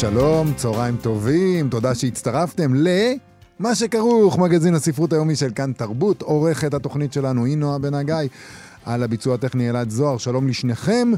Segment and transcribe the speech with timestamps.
[0.00, 2.88] שלום, צהריים טובים, תודה שהצטרפתם ל...
[3.58, 8.14] מה שכרוך, מגזין הספרות היומי של כאן תרבות, עורכת התוכנית שלנו היא נועה בן הגיא,
[8.84, 11.12] על הביצוע הטכני אלעד זוהר, שלום לשניכם.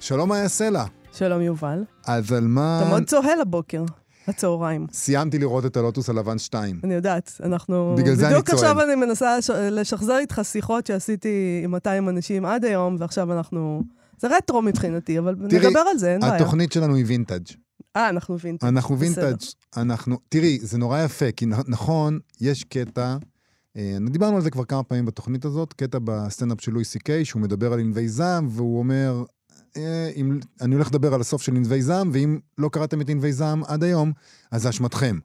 [0.00, 0.84] שלום מאיה סלע.
[1.12, 1.84] שלום יובל.
[2.06, 2.80] אז על מה...
[2.82, 3.84] אתה מאוד צוהל הבוקר,
[4.28, 4.86] הצהריים.
[4.92, 6.80] סיימתי לראות את הלוטוס הלבן 2.
[6.84, 7.94] אני יודעת, אנחנו...
[7.98, 8.58] בגלל זה אני בדיוק צוהל.
[8.64, 13.82] עכשיו אני מנסה לש- לשחזר איתך שיחות שעשיתי עם 200 אנשים עד היום, ועכשיו אנחנו...
[14.20, 16.34] זה רטרו מבחינתי, אבל תראי, נדבר על זה, אין בעיה.
[16.34, 17.42] התוכנית שלנו היא וינטאג'.
[17.98, 18.66] אה, אנחנו וינטג'.
[18.66, 19.24] אנחנו בסדר.
[19.24, 20.18] וינטאג', אנחנו...
[20.28, 23.16] תראי, זה נורא יפה, כי נכון, יש קטע,
[23.76, 27.24] אה, דיברנו על זה כבר כמה פעמים בתוכנית הזאת, קטע בסטנדאפ של לואי סי קיי,
[27.24, 29.24] שהוא מדבר על ענבי זעם, והוא אומר,
[29.76, 33.32] אה, אם, אני הולך לדבר על הסוף של ענבי זעם, ואם לא קראתם את ענבי
[33.32, 34.12] זעם עד היום,
[34.50, 35.18] אז זה אשמתכם.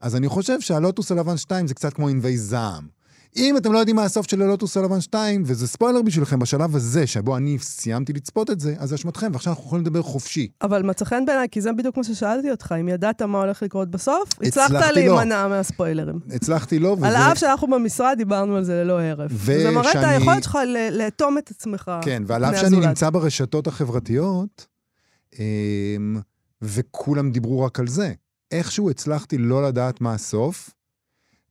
[0.00, 2.88] אז אני חושב שהלוטוס הלבן 2 זה קצת כמו ענבי זעם.
[3.36, 7.06] אם אתם לא יודעים מה הסוף של הלוטוס הלבן 2, וזה ספוילר בשבילכם בשלב הזה,
[7.06, 10.48] שבו אני סיימתי לצפות את זה, אז זה אשמתכם, ועכשיו אנחנו יכולים לדבר חופשי.
[10.62, 13.90] אבל מצא חן בעיניי, כי זה בדיוק מה ששאלתי אותך, אם ידעת מה הולך לקרות
[13.90, 14.90] בסוף, הצלחת לא.
[14.90, 16.18] להימנע מהספוילרים.
[16.34, 17.06] הצלחתי לא, וזה...
[17.08, 19.32] על אף שאנחנו במשרד דיברנו על זה ללא הרף.
[19.32, 21.90] זה מראה את ושאני- היכולת שלך ל- לאטום את עצמך.
[22.02, 22.86] כן, ועל אף שאני.
[22.86, 24.66] נמצא ברשתות החברתיות,
[25.38, 26.16] אמ,
[26.62, 28.12] וכולם דיברו רק על זה.
[28.52, 30.70] איכשהו הצלחתי לא לדעת מה הסוף,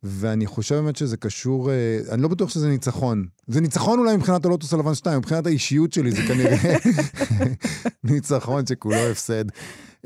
[0.03, 3.25] ואני חושב באמת שזה קשור, אה, אני לא בטוח שזה ניצחון.
[3.47, 6.75] זה ניצחון אולי מבחינת הלוטוס הלבן 2, מבחינת האישיות שלי זה כנראה
[8.03, 9.45] ניצחון שכולו הפסד.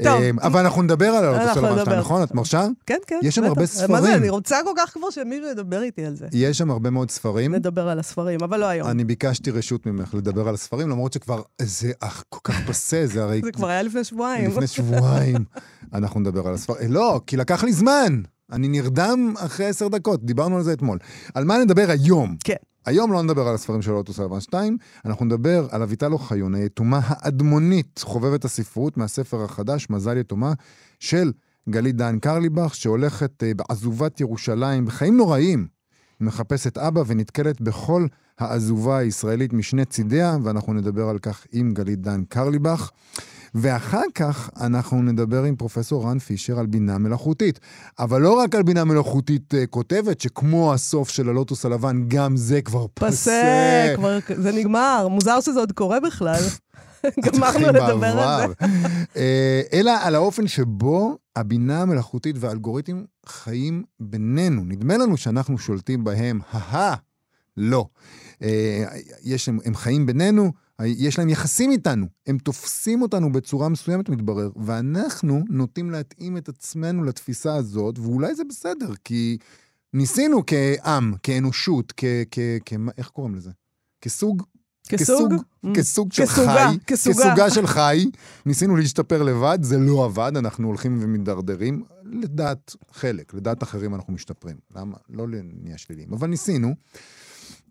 [0.03, 0.22] טוב.
[0.22, 2.00] אמ, אבל אנחנו נדבר על הלוטוס הלבן 2, נדבר.
[2.00, 2.23] נכון?
[2.23, 2.67] את מרשה?
[2.86, 3.19] כן, כן.
[3.23, 3.44] יש שם.
[3.44, 4.02] הרבה מה ספרים.
[4.02, 6.28] זה, אני רוצה כל כך כבר שמישהו ידבר איתי על זה.
[6.34, 7.56] יש שם הרבה מאוד ספרים.
[7.56, 8.88] נדבר על הספרים, אבל לא היום.
[8.88, 11.91] אני ביקשתי רשות ממך לדבר על הספרים, למרות שכבר זה
[12.30, 14.50] כל כך פסה, זה הרי זה כבר היה לפני שבועיים.
[14.50, 15.46] לפני שבועיים.
[15.94, 16.91] אנחנו נדבר על הספרים.
[16.91, 18.22] לא, כי לקח לי זמן.
[18.51, 20.97] אני נרדם אחרי עשר דקות, דיברנו על זה אתמול.
[21.34, 22.35] על מה נדבר היום?
[22.44, 22.56] כן.
[22.85, 27.00] היום לא נדבר על הספרים של אוטוס הלבן 2, אנחנו נדבר על אביטל אוחיון, היתומה
[27.03, 30.53] האדמונית, חובבת הספרות, מהספר החדש, מזל יתומה,
[31.00, 31.31] של
[31.69, 35.68] גלית דן קרליבך, שהולכת אה, בעזובת ירושלים, בחיים נוראים.
[36.19, 38.06] היא מחפשת אבא ונתקלת בכל
[38.39, 42.91] העזובה הישראלית משני צידיה, ואנחנו נדבר על כך עם גלית דן קרליבך.
[43.56, 47.59] ואחר כך אנחנו נדבר עם פרופסור רן פישר על בינה מלאכותית.
[48.00, 52.62] אבל לא רק על בינה מלאכותית אה, כותבת, שכמו הסוף של הלוטוס הלבן, גם זה
[52.62, 53.07] כבר פסה.
[53.07, 55.07] פסה, כבר, זה נגמר.
[55.07, 56.41] מוזר שזה עוד קורה בכלל.
[57.25, 58.66] גמרנו לדבר על זה.
[59.17, 64.63] אה, אלא על האופן שבו הבינה המלאכותית והאלגוריתמים חיים בינינו.
[64.66, 66.95] נדמה לנו שאנחנו שולטים בהם, הא
[67.57, 67.85] לא.
[68.44, 68.83] אה,
[69.23, 70.51] יש, הם, הם חיים בינינו,
[70.86, 77.03] יש להם יחסים איתנו, הם תופסים אותנו בצורה מסוימת, מתברר, ואנחנו נוטים להתאים את עצמנו
[77.03, 79.38] לתפיסה הזאת, ואולי זה בסדר, כי
[79.94, 82.03] ניסינו כעם, כאנושות, כ...
[82.31, 83.52] כ, כ איך קוראים לזה?
[84.02, 84.44] כסוג
[84.90, 85.34] כסוג?
[85.74, 87.16] כסוג של כסוגה, חי, כסוגה.
[87.16, 88.09] כסוגה של חי,
[88.46, 91.84] ניסינו להשתפר לבד, זה לא עבד, אנחנו הולכים ומידרדרים.
[92.03, 94.56] לדעת חלק, לדעת אחרים אנחנו משתפרים.
[94.75, 94.98] למה?
[95.09, 95.28] לא
[95.63, 96.75] נהיה שליליים, אבל ניסינו.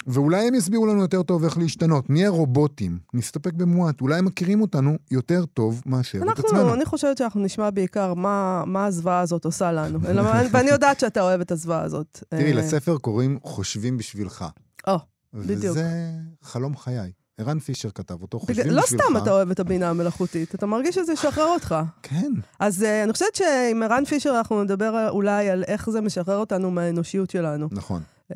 [0.07, 2.11] ואולי הם יסבירו לנו יותר טוב איך להשתנות.
[2.11, 6.61] נהיה רובוטים, נסתפק במועט, אולי הם מכירים אותנו יותר טוב מאשר את עצמנו.
[6.61, 9.99] אנחנו, אני חושבת שאנחנו נשמע בעיקר מה, מה הזוועה הזאת עושה לנו.
[10.53, 12.25] ואני יודעת שאתה אוהב את הזוועה הזאת.
[12.29, 14.45] תראי, אה, לספר קוראים חושבים בשבילך.
[14.87, 14.99] או,
[15.35, 15.59] בדיוק.
[15.77, 16.11] וזה
[16.43, 17.13] חלום חיי.
[17.39, 19.03] ערן פישר כתב אותו, חושבים בגלל- בשבילך.
[19.03, 21.75] לא סתם אתה אוהב את הבינה המלאכותית, אתה מרגיש שזה ישחרר אותך.
[22.03, 22.33] כן.
[22.61, 26.71] אז uh, אני חושבת שעם ערן פישר אנחנו נדבר אולי על איך זה משחרר אותנו
[26.71, 27.69] מהאנושיות שלנו.
[27.73, 28.03] נכון.
[28.31, 28.35] Uh,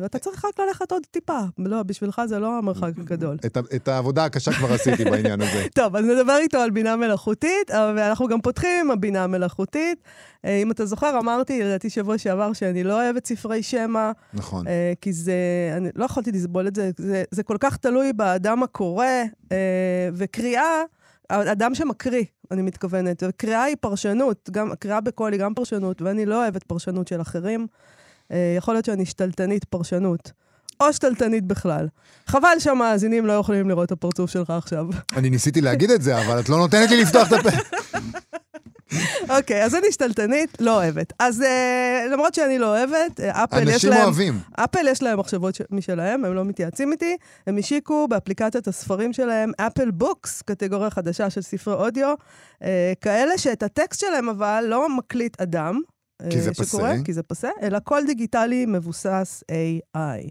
[0.00, 1.38] ואתה צריך רק ללכת עוד טיפה.
[1.58, 3.36] לא, בשבילך זה לא המרחק הגדול.
[3.76, 5.66] את, העבודה הקשה כבר עשיתי בעניין הזה.
[5.74, 9.98] טוב, אז נדבר איתו על בינה מלאכותית, אבל אנחנו גם פותחים עם הבינה המלאכותית.
[10.44, 14.66] אה, אם אתה זוכר, אמרתי, לדעתי שבוע שעבר, שאני לא אוהבת ספרי שמע, נכון.
[14.66, 15.34] אה, כי זה,
[15.76, 19.06] אני לא יכולתי לסבול את זה, זה, זה כל כך תלוי באדם הקורא,
[19.52, 20.82] אה, וקריאה,
[21.28, 26.42] אדם שמקריא, אני מתכוונת, וקריאה היא פרשנות, גם, קריאה בקול היא גם פרשנות, ואני לא
[26.42, 27.66] אוהבת פרשנות של אחרים.
[28.32, 30.32] אה, יכול להיות שאני שתלטנית פרשנות.
[30.80, 31.88] או שתלטנית בכלל.
[32.26, 34.86] חבל שהמאזינים לא יכולים לראות את הפרצוף שלך עכשיו.
[35.16, 37.48] אני ניסיתי להגיד את זה, אבל את לא נותנת לי לפתוח את הפה.
[39.38, 41.12] אוקיי, אז אני שתלטנית, לא אוהבת.
[41.18, 44.02] אז אה, למרות שאני לא אוהבת, אה, אפל יש אנשים להם...
[44.02, 44.38] אוהבים.
[44.52, 47.16] אפל יש להם מחשבות משלהם, הם לא מתייעצים איתי.
[47.46, 52.14] הם השיקו באפליקציית הספרים שלהם, אפל בוקס, קטגוריה חדשה של ספרי אודיו,
[52.62, 55.80] אה, כאלה שאת הטקסט שלהם אבל לא מקליט אדם.
[56.30, 56.94] כי אה, זה פסה.
[57.04, 60.30] כי זה פסה, אלא קול דיגיטלי מבוסס AI.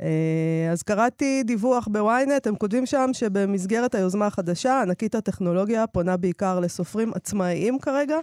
[0.00, 6.60] אה, אז קראתי דיווח בוויינט, הם כותבים שם שבמסגרת היוזמה החדשה, ענקית הטכנולוגיה פונה בעיקר
[6.60, 8.16] לסופרים עצמאיים כרגע,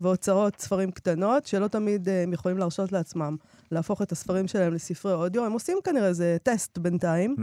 [0.00, 3.36] והוצאות ספרים קטנות, שלא תמיד אה, הם יכולים להרשות לעצמם
[3.72, 5.44] להפוך את הספרים שלהם לספרי אודיו.
[5.44, 7.36] הם עושים כנראה איזה טסט בינתיים.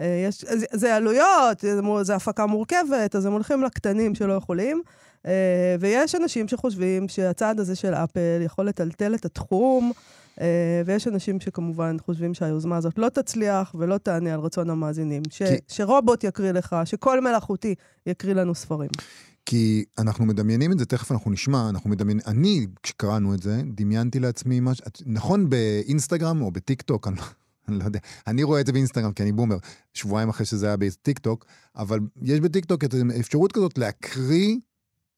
[0.00, 4.82] אה, יש, זה, זה עלויות, זה, זה הפקה מורכבת, אז הם הולכים לקטנים שלא יכולים.
[5.26, 5.32] אה,
[5.80, 9.92] ויש אנשים שחושבים שהצעד הזה של אפל יכול לטלטל את התחום,
[10.40, 10.46] אה,
[10.86, 15.22] ויש אנשים שכמובן חושבים שהיוזמה הזאת לא תצליח ולא תענה על רצון המאזינים.
[15.30, 17.74] ש, כי- שרובוט יקריא לך, שקול מלאכותי
[18.06, 18.90] יקריא לנו ספרים.
[19.46, 24.20] כי אנחנו מדמיינים את זה, תכף אנחנו נשמע, אנחנו מדמיינים, אני, כשקראנו את זה, דמיינתי
[24.20, 27.22] לעצמי משהו, את- נכון באינסטגרם או בטיק טוק, אני, לא-
[27.68, 29.56] אני לא יודע, אני רואה את זה באינסטגרם כי אני בומר,
[29.94, 31.44] שבועיים אחרי שזה היה בטיק טוק,
[31.76, 34.56] אבל יש בטיק טוק את האפשרות כזאת להקריא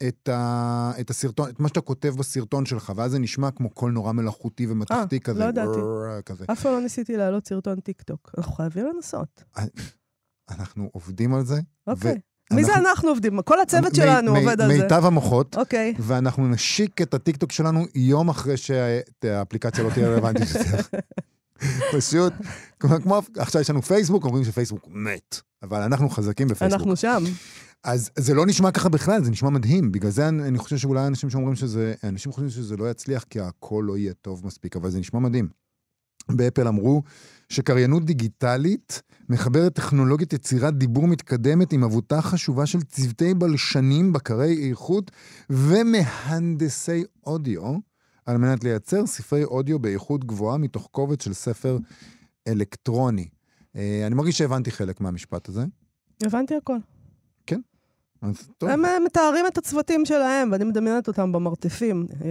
[0.09, 3.93] את, ה, את הסרטון, את מה שאתה כותב בסרטון שלך, ואז זה נשמע כמו קול
[3.93, 5.41] נורא מלאכותי ומתכתי אה, כזה.
[5.41, 5.79] לא ידעתי.
[6.53, 8.31] אף פעם לא ניסיתי להעלות סרטון טיק טוק.
[8.39, 9.45] אנחנו חייבים לנסות.
[10.51, 11.61] אנחנו עובדים על זה.
[11.87, 12.21] אוקיי.
[12.53, 13.43] מי זה אנחנו עובדים?
[13.43, 14.83] כל הצוות שלנו עובד על זה.
[14.83, 15.57] מיטב המוחות.
[15.57, 15.95] אוקיי.
[15.99, 20.99] ואנחנו נשיק את הטיקטוק שלנו יום אחרי שהאפליקציה לא תהיה רלוונטית יותר.
[21.97, 22.33] פשוט,
[22.79, 26.81] כמו עכשיו יש לנו פייסבוק, אומרים שפייסבוק מת, אבל אנחנו חזקים בפייסבוק.
[26.81, 27.25] אנחנו שם.
[27.85, 29.93] אז זה לא נשמע ככה בכלל, זה נשמע מדהים.
[29.93, 33.41] בגלל זה אני, אני חושב שאולי אנשים שאומרים שזה, אנשים חושבים שזה לא יצליח כי
[33.41, 35.49] הכל לא יהיה טוב מספיק, אבל זה נשמע מדהים.
[36.29, 37.03] באפל אמרו
[37.49, 45.11] שקריינות דיגיטלית מחברת טכנולוגיית יצירת דיבור מתקדמת עם עבודה חשובה של צוותי בלשנים, בקרי איכות
[45.51, 47.79] ומהנדסי אודיו,
[48.27, 51.79] על מנת לייצר ספרי אודיו באיכות גבוהה מתוך קובץ של ספר
[52.49, 53.29] אלקטרוני.
[53.77, 55.65] אה, אני מרגיש שהבנתי חלק מהמשפט הזה.
[56.23, 56.77] הבנתי הכל.
[58.23, 58.69] אז טוב.
[58.71, 62.07] הם אה, מתארים את הצוותים שלהם, ואני מדמיינת אותם במרתפים.
[62.25, 62.29] אה,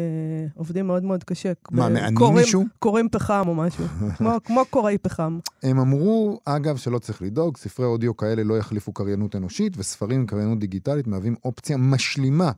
[0.56, 1.52] עובדים מאוד מאוד קשה.
[1.72, 2.64] מה, ב- מענים מישהו?
[2.80, 3.86] קוראים פחם או משהו.
[4.18, 5.40] כמו- כמו קוראי פחם.
[5.64, 10.26] הם אמרו, אגב, שלא צריך לדאוג, ספרי אודיו כאלה לא יחליפו קריינות אנושית, וספרים עם
[10.26, 12.52] קריינות דיגיטלית מהווים אופציה משלימה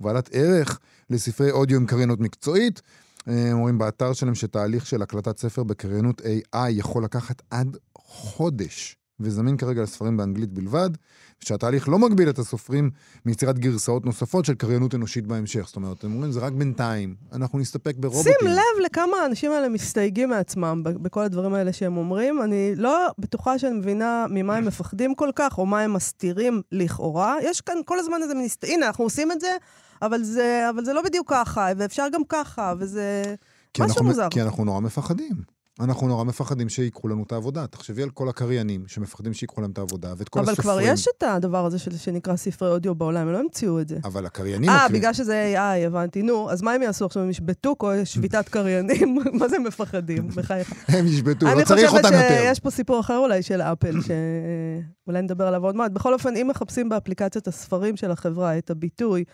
[0.00, 0.78] ובעלת ערך
[1.10, 2.82] לספרי אודיו עם קריינות מקצועית.
[3.28, 8.96] אה, הם אומרים באתר שלהם שתהליך של הקלטת ספר בקריינות AI יכול לקחת עד חודש,
[9.20, 10.90] וזמין כרגע לספרים באנגלית בלבד,
[11.40, 12.90] שהתהליך לא מגביל את הסופרים
[13.26, 15.64] מיצירת גרסאות נוספות של קריינות אנושית בהמשך.
[15.66, 18.32] זאת אומרת, הם אומרים, זה רק בינתיים, אנחנו נסתפק ברובוטים.
[18.40, 22.42] שים לב לכמה האנשים האלה מסתייגים מעצמם בכל הדברים האלה שהם אומרים.
[22.42, 27.36] אני לא בטוחה שאני מבינה ממה הם מפחדים כל כך, או מה הם מסתירים לכאורה.
[27.42, 28.46] יש כאן כל הזמן איזה מין...
[28.62, 29.56] הנה, אנחנו עושים את זה,
[30.02, 33.22] אבל זה, אבל זה לא בדיוק ככה, ואפשר גם ככה, וזה...
[33.78, 34.28] משהו אנחנו, מוזר.
[34.30, 35.51] כי אנחנו נורא מפחדים.
[35.80, 37.66] אנחנו נורא מפחדים שיקחו לנו את העבודה.
[37.66, 40.78] תחשבי על כל הקריינים שמפחדים שיקחו להם את העבודה, ואת כל אבל הסופרים.
[40.78, 43.98] כבר יש את הדבר הזה של- שנקרא ספרי אודיו בעולם, הם לא המציאו את זה.
[44.04, 44.70] אבל הקריינים...
[44.70, 46.22] אה, מקרים- בגלל שזה AI, הבנתי.
[46.22, 47.22] נו, אז מה הם יעשו עכשיו?
[47.22, 49.18] הם ישבתו או שביתת קריינים?
[49.40, 50.28] מה זה מפחדים?
[50.28, 50.72] בחייך.
[50.98, 52.28] הם ישבתו, לא אני צריך חושבת אותם יותר.
[52.28, 55.90] שיש פה סיפור אחר אולי של אפל, שאולי נדבר עליו עוד מעט.
[55.90, 59.24] בכל אופן, אם מחפשים באפליקציית הספרים של החברה את הביטוי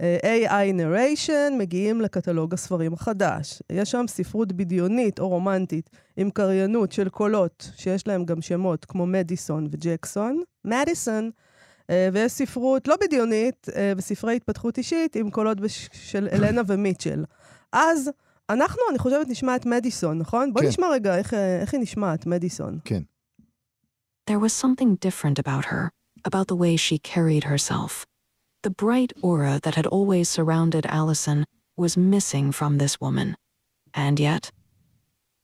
[0.00, 3.62] AI narration, מגיעים לקטלוג הספרים החדש.
[3.72, 9.06] יש שם ספרות בדיונית או רומנטית עם קריינות של קולות, שיש להם גם שמות כמו
[9.06, 10.42] מדיסון וג'קסון.
[10.64, 11.30] מדיסון.
[11.90, 15.88] אה, ויש ספרות לא בדיונית אה, וספרי התפתחות אישית עם קולות בש...
[15.92, 17.24] של אלנה ומיטשל.
[17.72, 18.10] אז
[18.50, 20.52] אנחנו, אני חושבת, נשמע את מדיסון, נכון?
[20.52, 20.68] בוא כן.
[20.68, 22.78] נשמע רגע איך, אה, איך היא נשמעת, מדיסון.
[22.84, 23.02] כן.
[24.30, 25.90] There was something different about her,
[26.28, 28.13] about the way she carried herself.
[28.66, 31.38] The bright aura that had always surrounded Allison
[31.82, 33.28] was missing from this woman.
[34.04, 34.44] And yet,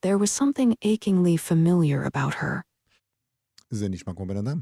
[0.04, 2.60] there was something achingly familiar about her.
[3.70, 4.60] זה נשמע כמו בן אדם.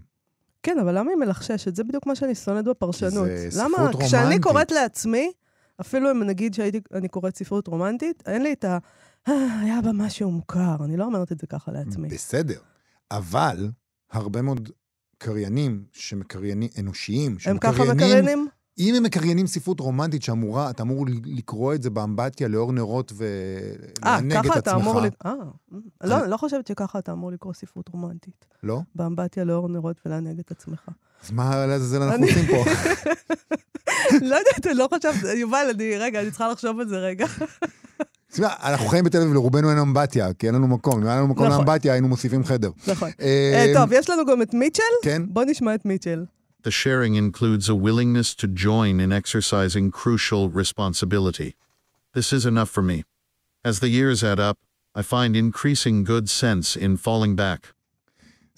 [0.63, 1.77] כן, אבל למה היא מלחששת?
[1.77, 3.27] זה בדיוק מה שאני שונאת בפרשנות.
[3.27, 4.07] זה ספרות למה?
[4.07, 4.43] כשאני רומנטית.
[4.43, 5.33] קוראת לעצמי,
[5.81, 8.79] אפילו אם נגיד שאני קוראת ספרות רומנטית, אין לי את ה...
[9.29, 12.09] "אה, היה בה משהו מוכר, אני לא אומרת את זה ככה לעצמי.
[12.09, 12.61] בסדר.
[13.11, 13.71] אבל
[14.11, 14.71] הרבה מאוד
[15.19, 18.49] קריינים שמקריינים, אנושיים, הם ככה שמקריינים- מקריינים?
[18.79, 23.17] אם הם מקריינים ספרות רומנטית שאמורה, אתה אמור לקרוא את זה באמבטיה לאור נרות אה,
[24.03, 24.51] ולענג את עצמך.
[24.51, 25.01] ככה אתה אמור...
[25.27, 25.33] אה,
[26.05, 28.45] לא, אני לא חושבת שככה אתה אמור לקרוא ספרות רומנטית.
[28.63, 28.81] לא?
[28.95, 30.89] באמבטיה לאור נרות ולענג את עצמך.
[31.25, 32.65] אז מה לעזאזל אנחנו עושים פה?
[34.31, 37.27] לא יודעת, לא חושבת, יובל, אני, רגע, אני צריכה לחשוב על זה רגע.
[38.33, 41.01] תשמע, אנחנו חיים בתל אביב, לרובנו אין אמבטיה, כי אין לנו מקום.
[41.01, 41.59] אם היה לנו מקום נכון.
[41.59, 42.71] לאמבטיה, היינו מוסיפים חדר.
[42.87, 43.11] נכון.
[43.21, 44.83] אה, אה, טוב, יש לנו גם את מיטשל?
[45.03, 45.23] כן?
[45.29, 46.25] בוא נשמע את מיטשל.
[46.63, 51.55] the sharing includes a willingness to join in exercising crucial responsibility.
[52.15, 53.05] This is enough for me.
[53.65, 54.59] As the years add up,
[54.95, 57.75] I find increasing good sense in falling back.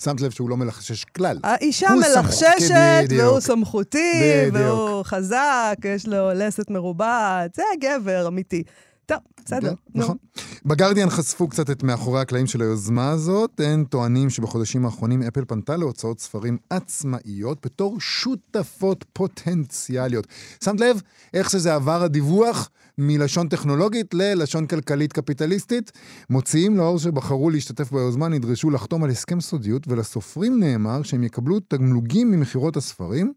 [0.05, 1.39] שמת לב שהוא לא מלחשש כלל.
[1.45, 2.75] האישה מלחששת,
[3.05, 3.23] בדיוק.
[3.23, 4.50] והוא סמכותי.
[4.53, 8.62] והוא חזק, יש לו לסת מרובעת, זה גבר אמיתי.
[9.11, 10.02] טוב, בסדר, נו.
[10.02, 10.17] נכון.
[10.64, 13.61] בגרדיאן חשפו קצת את מאחורי הקלעים של היוזמה הזאת.
[13.64, 20.26] הם טוענים שבחודשים האחרונים אפל פנתה להוצאות ספרים עצמאיות בתור שותפות פוטנציאליות.
[20.64, 21.02] שמת לב
[21.35, 25.93] איך שזה עבר הדיווח מלשון טכנולוגית ללשון כלכלית קפיטליסטית?
[26.31, 32.31] מוציאים לאור שבחרו להשתתף ביוזמה נדרשו לחתום על הסכם סודיות, ולסופרים נאמר שהם יקבלו תגמלוגים
[32.31, 33.33] ממכירות הספרים.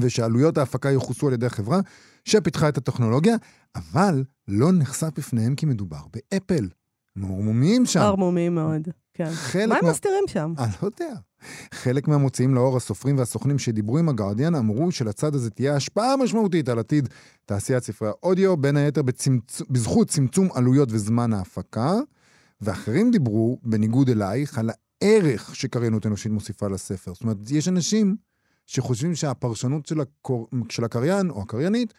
[0.00, 1.80] ושעלויות ההפקה יכוסו על ידי החברה
[2.24, 3.34] שפיתחה את הטכנולוגיה,
[3.76, 6.68] אבל לא נחשף בפניהם כי מדובר באפל.
[7.16, 8.00] מורמומיים שם.
[8.00, 9.30] ערמומיים מאוד, כן.
[9.68, 10.54] מה הם מה- מסתירים שם?
[10.58, 11.14] אני לא יודע.
[11.74, 16.78] חלק מהמוציאים לאור, הסופרים והסוכנים שדיברו עם הגרדיאן, אמרו שלצד הזה תהיה השפעה משמעותית על
[16.78, 17.08] עתיד
[17.44, 19.62] תעשיית ספרי האודיו, בין היתר בצמצ...
[19.70, 21.94] בזכות צמצום עלויות וזמן ההפקה,
[22.60, 24.70] ואחרים דיברו, בניגוד אלייך, על
[25.02, 27.14] הערך שקריינות אנושית מוסיפה לספר.
[27.14, 28.16] זאת אומרת, יש אנשים
[28.66, 30.48] שחושבים שהפרשנות של, הקור...
[30.68, 31.94] של הקריין או הקריינית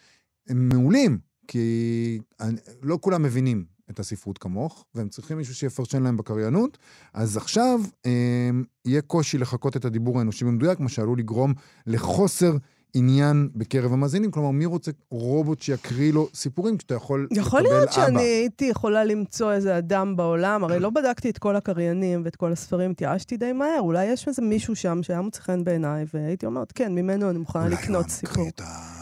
[0.48, 1.18] הם מעולים,
[1.48, 6.78] כי אני- לא כולם מבינים את הספרות כמוך, והם צריכים מישהו שיפרשן להם בקריינות.
[7.14, 8.50] אז עכשיו אה,
[8.84, 11.54] יהיה קושי לחקות את הדיבור האנושי במדויק, מה שעלול לגרום
[11.86, 12.56] לחוסר
[12.94, 14.30] עניין בקרב המאזינים.
[14.30, 17.46] כלומר, מי רוצה רובוט שיקריא לו סיפורים כשאתה יכול לקבל אבא?
[17.48, 22.22] יכול להיות שאני הייתי יכולה למצוא איזה אדם בעולם, הרי לא בדקתי את כל הקריינים
[22.24, 26.04] ואת כל הספרים, התייאשתי די מהר, אולי יש איזה מישהו שם שהיה מוצא חן בעיניי,
[26.14, 28.48] והייתי אומרת, כן, ממנו אני מוכנה לקנות איזה סיפור.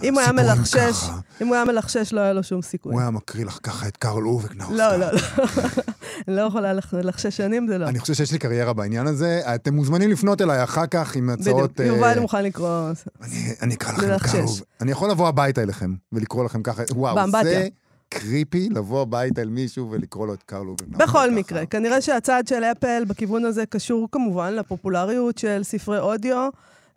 [0.03, 1.19] אם הוא היה מלחשש, ככה.
[1.41, 2.93] אם הוא היה מלחשש, לא היה לו שום סיכוי.
[2.93, 4.77] הוא היה מקריא לך ככה את קרל אובה קנאוסגורד.
[4.77, 5.19] לא, לא, לא.
[6.29, 7.89] אני לא יכולה לח- לחששנים, זה לא.
[7.89, 9.41] אני חושב שיש לי קריירה בעניין הזה.
[9.55, 11.73] אתם מוזמנים לפנות אליי אחר כך עם הצעות...
[11.81, 12.91] בדיוק, יובל אה, מוכן לקרוא.
[13.63, 14.33] אני אקרא לכם ללחשש.
[14.33, 16.83] קרל אוב- אני יכול לבוא הביתה אליכם ולקרוא לכם ככה.
[16.95, 17.31] וואו.
[17.43, 17.69] זה
[18.09, 21.07] creepy לבוא הביתה אל מישהו ולקרוא לו את קרל אובה קנאוסגורד.
[21.07, 21.31] בכל.
[21.31, 26.49] מקרה, כנראה שהצעד של אפל בכיוון הזה קשור כמובן לפופולריות של ספרי אודיו,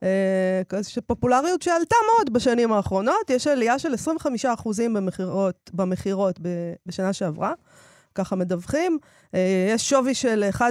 [0.04, 0.62] אה,
[1.08, 3.30] פופולריות שעלתה מאוד בשנים האחרונות.
[3.30, 6.40] יש עלייה של 25% במכירות, במכירות
[6.86, 7.54] בשנה שעברה,
[8.16, 8.98] ככה מדווחים.
[9.36, 9.40] אה,
[9.76, 10.62] יש שווי של 1.5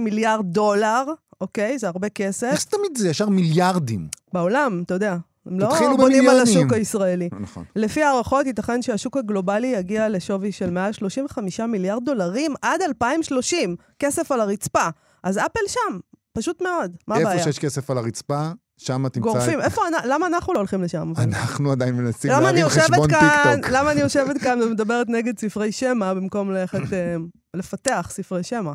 [0.00, 1.04] מיליארד דולר,
[1.40, 1.78] אוקיי?
[1.78, 2.46] זה הרבה כסף.
[2.52, 4.08] איך זה תמיד זה ישר מיליארדים?
[4.32, 5.16] בעולם, אתה יודע.
[5.46, 6.42] הם לא בונים על במיליונים.
[6.42, 7.28] השוק הישראלי.
[7.40, 7.64] נכון.
[7.76, 13.76] לפי הערכות, ייתכן שהשוק הגלובלי יגיע לשווי של מעל 35 מיליארד דולרים עד 2030.
[13.98, 14.88] כסף על הרצפה.
[15.22, 15.98] אז אפל שם,
[16.32, 16.96] פשוט מאוד.
[17.08, 17.32] מה הבעיה?
[17.32, 19.60] איפה שיש כסף על הרצפה, שם תמצא גורפים.
[19.60, 19.64] את...
[19.64, 21.12] איפה, למה אנחנו לא הולכים לשם?
[21.18, 23.70] אנחנו עדיין מנסים להרים חשבון טיקטוק.
[23.70, 27.16] למה אני יושבת כאן ומדברת נגד ספרי שמע במקום ללכת אה,
[27.54, 28.72] לפתח ספרי שמע?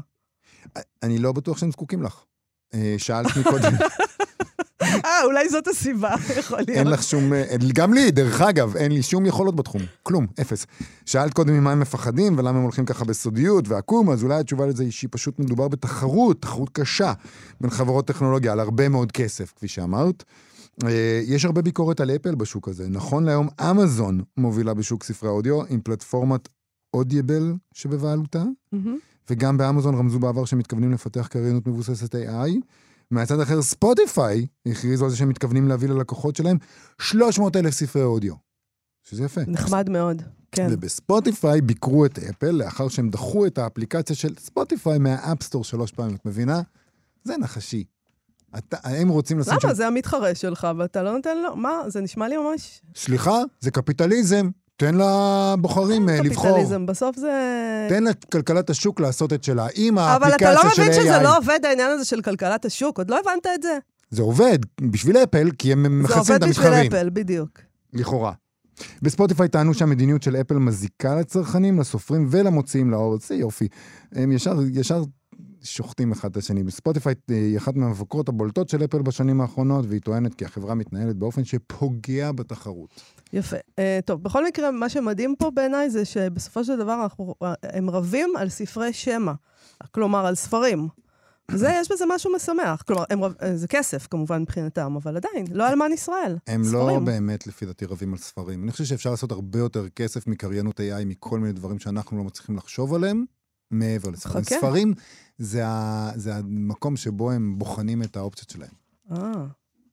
[1.04, 2.24] אני לא בטוח שהם זקוקים לך.
[2.74, 3.72] אה, שאלת מקודם,
[4.82, 6.70] אה, אולי זאת הסיבה, יכול להיות.
[6.70, 7.34] אין לך שום...
[7.34, 9.82] אה, גם לי, דרך אגב, אין לי שום יכולות בתחום.
[10.04, 10.66] כלום, אפס.
[11.06, 14.84] שאלת קודם ממה הם מפחדים ולמה הם הולכים ככה בסודיות ועקום, אז אולי התשובה לזה
[14.84, 17.14] היא שפשוט מדובר בתחרות, תחרות קשה
[17.62, 20.24] בין חברות טכנולוגיה על הרבה מאוד כסף, כפי שאמרת.
[20.86, 22.90] אה, יש הרבה ביקורת על אפל בשוק הזה.
[22.90, 26.50] נכון להיום, אמזון מובילה בשוק ספרי האודיו עם פלטפורמת
[26.94, 28.44] אודיבל שבבעלותה.
[28.72, 28.98] מהמם.
[29.30, 32.52] וגם באמזון רמזו בעבר שהם מתכוונים לפתח קריינות מבוססת AI.
[33.12, 36.58] מהצד האחר, ספוטיפיי הכריזו על זה שהם מתכוונים להביא ללקוחות שלהם
[37.02, 38.34] 300 אלף ספרי אודיו.
[39.04, 39.42] שזה יפה.
[39.48, 40.68] נחמד מאוד, כן.
[40.72, 46.16] ובספוטיפיי ביקרו את אפל לאחר שהם דחו את האפליקציה של ספוטיפיי מהאפ סטור שלוש פעמים.
[46.16, 46.62] את מבינה?
[47.24, 47.84] זה נחשי.
[48.58, 49.62] אתה, הם רוצים לשים למה?
[49.62, 49.74] שם...
[49.74, 51.56] זה המתחרה שלך, ואתה לא נותן לו?
[51.56, 51.82] מה?
[51.88, 52.82] זה נשמע לי ממש...
[52.96, 54.50] סליחה, זה קפיטליזם.
[54.80, 56.52] תן לבוחרים אה, לבחור.
[56.52, 56.86] קפיטליזם.
[56.86, 57.88] בסוף זה...
[57.90, 59.68] תן לכלכלת השוק לעשות את שלה.
[59.76, 60.96] אם אבל האפליקציה אתה לא של מבין AI...
[60.96, 62.98] שזה לא עובד העניין הזה של כלכלת השוק?
[62.98, 63.78] עוד לא הבנת את זה?
[64.10, 66.92] זה עובד בשביל אפל, כי הם זה מכסים עובד את בשביל המתחרים.
[66.92, 67.50] אפל, בדיוק.
[67.94, 68.34] לכאורה.
[69.02, 73.18] בספוטיפיי טענו שהמדיניות של אפל מזיקה לצרכנים, לסופרים ולמוציאים לאור.
[73.28, 73.68] זה יופי.
[74.12, 75.04] הם ישר, ישר
[75.64, 76.64] שוחטים אחד את השני.
[76.64, 81.16] בספוטיפיי אה, היא אחת מהמבקרות הבולטות של אפל בשנים האחרונות, והיא טוענת כי החברה מתנהלת
[81.16, 83.02] באופן שפוגע בתחרות.
[83.34, 83.58] יפה.
[83.58, 88.34] Uh, טוב, בכל מקרה, מה שמדהים פה בעיניי זה שבסופו של דבר אנחנו, הם רבים
[88.38, 89.34] על ספרי שמע.
[89.92, 90.88] כלומר, על ספרים.
[91.52, 92.82] וזה, יש בזה משהו משמח.
[92.82, 96.38] כלומר, הם, אה, זה כסף כמובן מבחינתם, אבל עדיין, לא אלמן ישראל.
[96.48, 97.06] הם לא ספרים.
[97.06, 98.64] באמת, לפי דעתי, רבים על ספרים.
[98.64, 102.58] אני חושב שאפשר לעשות הרבה יותר כסף מקריינות AI, מכל מיני דברים שאנחנו לא מצליחים
[102.58, 103.26] לחשוב עליהם,
[103.72, 104.44] מעבר לספרים.
[104.46, 104.56] חכה.
[104.56, 104.94] ספרים
[105.38, 106.12] זה, ה...
[106.16, 108.74] זה המקום שבו הם בוחנים את האופציות שלהם.
[109.12, 109.46] אה.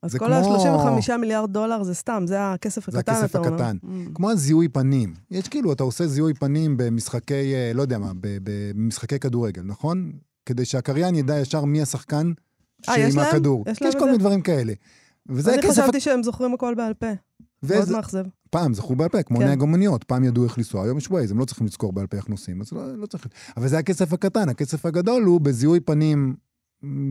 [0.07, 3.39] אז זה כל כמו- ה-35 מיליארד דולר זה סתם, זה הכסף זה הקטן, הכסף אתה
[3.39, 3.53] אומר.
[3.55, 3.77] הקטן.
[3.83, 3.87] Mm.
[4.15, 5.15] כמו הזיהוי פנים.
[5.31, 10.13] יש כאילו, אתה עושה זיהוי פנים במשחקי, אה, לא יודע מה, במשחקי כדורגל, נכון?
[10.47, 12.33] כדי שהקריין ידע ישר מי השחקן
[12.89, 13.19] אה, שעם?
[13.19, 13.65] הכדור.
[13.69, 14.07] יש יש כל זה?
[14.07, 14.73] מיני דברים כאלה.
[15.29, 15.83] וזה אני הכסף...
[15.83, 17.07] חשבתי שהם זוכרים הכל בעל פה.
[17.63, 18.25] מאוד וזה- מאכזב.
[18.51, 19.45] פעם זכרו בעל פה, כמו כן.
[19.47, 22.17] נהג המוניות, פעם ידעו איך לנסוע, היום יש ווייז, הם לא צריכים לזכור בעל פה
[22.17, 23.27] איך נוסעים, אז לא, לא צריך...
[23.57, 26.35] אבל זה הכסף הקטן, הכסף הגדול הוא בזיהוי פנים,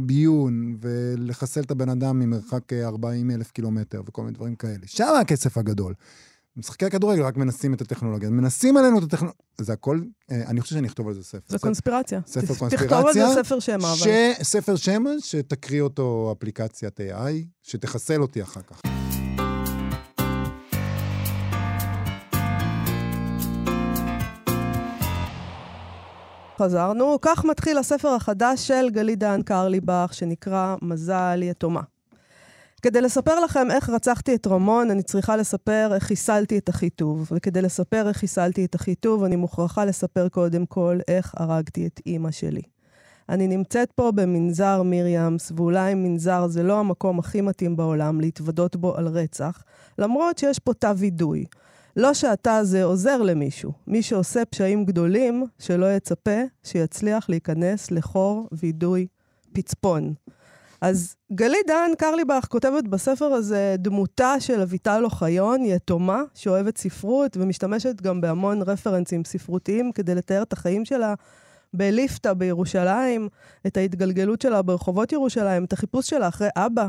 [0.05, 4.77] ביון, ולחסל את הבן אדם ממרחק אה, 40 אלף קילומטר וכל מיני דברים כאלה.
[4.85, 5.93] שם הכסף הגדול.
[6.57, 9.99] משחקי הכדורגל רק מנסים את הטכנולוגיה, מנסים עלינו את הטכנולוגיה, זה הכל,
[10.31, 11.39] אה, אני חושב שאני אכתוב על זה ספר.
[11.47, 12.19] זה ספר- קונספירציה.
[12.27, 12.77] ספר ת- קונספירציה.
[12.87, 13.95] תכתוב על זה ספר אבל.
[13.95, 14.07] ש...
[14.43, 17.31] ספר שם, שתקריא אותו אפליקציית AI,
[17.63, 18.81] שתחסל אותי אחר כך.
[26.57, 27.17] חזרנו.
[27.21, 31.81] כך מתחיל הספר החדש של גלית דהן קרליבך, שנקרא מזל יתומה.
[32.81, 37.27] כדי לספר לכם איך רצחתי את רמון, אני צריכה לספר איך חיסלתי את אחיטוב.
[37.31, 42.31] וכדי לספר איך חיסלתי את אחיטוב, אני מוכרחה לספר קודם כל איך הרגתי את אימא
[42.31, 42.61] שלי.
[43.29, 48.95] אני נמצאת פה במנזר מריאמס, ואולי מנזר זה לא המקום הכי מתאים בעולם להתוודות בו
[48.95, 49.63] על רצח,
[49.97, 51.45] למרות שיש פה תא וידוי.
[51.95, 53.71] לא שאתה זה עוזר למישהו.
[53.87, 59.07] מי שעושה פשעים גדולים, שלא יצפה שיצליח להיכנס לחור וידוי
[59.53, 60.13] פצפון.
[60.81, 68.01] אז גלית דהן קרליבך כותבת בספר הזה דמותה של אביטל אוחיון, יתומה, שאוהבת ספרות ומשתמשת
[68.01, 71.13] גם בהמון רפרנסים ספרותיים כדי לתאר את החיים שלה
[71.73, 73.29] בליפתא בירושלים,
[73.67, 76.87] את ההתגלגלות שלה ברחובות ירושלים, את החיפוש שלה אחרי אבא.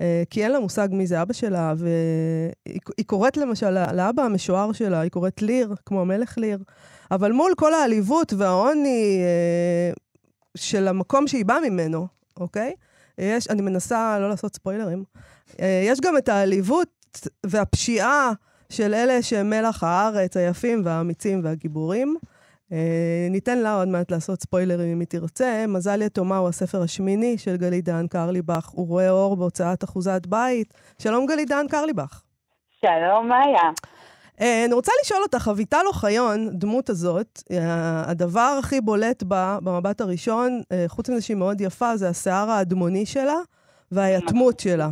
[0.00, 4.72] אה, כי אין לה מושג מי זה אבא שלה, והיא היא קוראת למשל לאבא המשוער
[4.72, 6.58] שלה, היא קוראת ליר, כמו המלך ליר.
[7.10, 9.92] אבל מול כל העליבות והעוני אה,
[10.56, 12.06] של המקום שהיא באה ממנו,
[12.40, 12.72] אוקיי?
[13.18, 15.04] יש, אני מנסה לא לעשות ספוילרים.
[15.60, 18.32] אה, יש גם את העליבות והפשיעה
[18.68, 22.16] של אלה שהם מלח הארץ, היפים והאמיצים והגיבורים.
[22.72, 25.64] אה, ניתן לה עוד מעט לעשות ספוילרים אם היא תרצה.
[25.68, 28.68] מזל יתומה הוא הספר השמיני של גלית דהן קרליבך.
[28.68, 30.74] הוא רואה אור בהוצאת אחוזת בית.
[30.98, 32.22] שלום גלית דהן קרליבך.
[32.80, 33.70] שלום, מאיה.
[34.40, 40.00] אה, אני רוצה לשאול אותך, אביטל אוחיון, דמות הזאת, אה, הדבר הכי בולט בה, במבט
[40.00, 43.36] הראשון, חוץ מזה שהיא מאוד יפה, זה השיער האדמוני שלה
[43.92, 44.88] והיתמות שלה.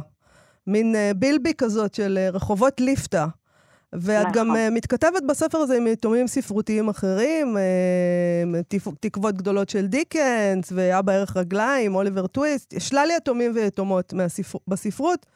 [0.67, 3.25] מין בילבי כזאת של רחובות ליפתא.
[3.93, 4.33] ואת נכון.
[4.35, 8.61] גם אה, מתכתבת בספר הזה עם יתומים ספרותיים אחרים, אה,
[9.01, 14.59] תקוות גדולות של דיקנס, ואבא ערך רגליים, אוליבר טוויסט, שלל יתומים ויתומות מהספר...
[14.69, 15.27] בספרות.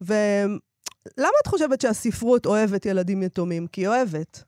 [0.00, 3.66] ולמה את חושבת שהספרות אוהבת ילדים יתומים?
[3.66, 4.44] כי היא אוהבת.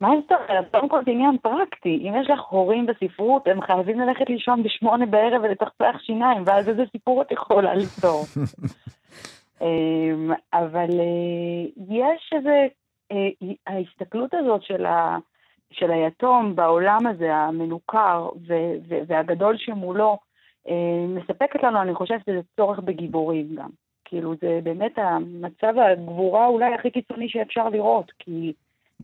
[0.00, 0.70] מה זאת אומרת?
[0.70, 2.08] קודם כל זה עניין פרקטי.
[2.08, 6.82] אם יש לך הורים בספרות, הם חייבים ללכת לישון בשמונה בערב ולצחצח שיניים, ואז איזה
[6.92, 8.24] סיפור את יכולה ליצור.
[9.62, 12.66] אמ, אבל אה, יש איזה,
[13.12, 13.28] אה,
[13.66, 15.18] ההסתכלות הזאת של, ה,
[15.70, 20.18] של היתום בעולם הזה, המנוכר ו- ו- והגדול שמולו,
[20.68, 23.68] אה, מספקת לנו, אני חושבת, שזה צורך בגיבורים גם.
[24.04, 28.52] כאילו, זה באמת המצב הגבורה אולי הכי קיצוני שאפשר לראות, כי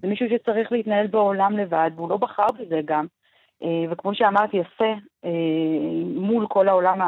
[0.02, 3.06] זה מישהו שצריך להתנהל בעולם לבד, והוא לא בחר בזה גם.
[3.90, 4.94] וכמו שאמרתי, יפה,
[6.16, 7.00] מול כל העולם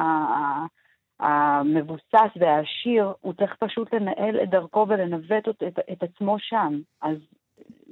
[1.20, 6.80] המבוסס והעשיר, הוא צריך פשוט לנהל את דרכו ולנווט את, את, את עצמו שם.
[7.02, 7.16] אז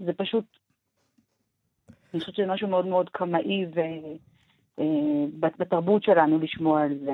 [0.04, 0.44] זה פשוט,
[2.14, 3.80] אני חושבת שזה משהו מאוד מאוד קמאי ו...
[4.78, 4.84] אה,
[5.40, 7.12] בת- בתרבות שלנו לשמוע על זה.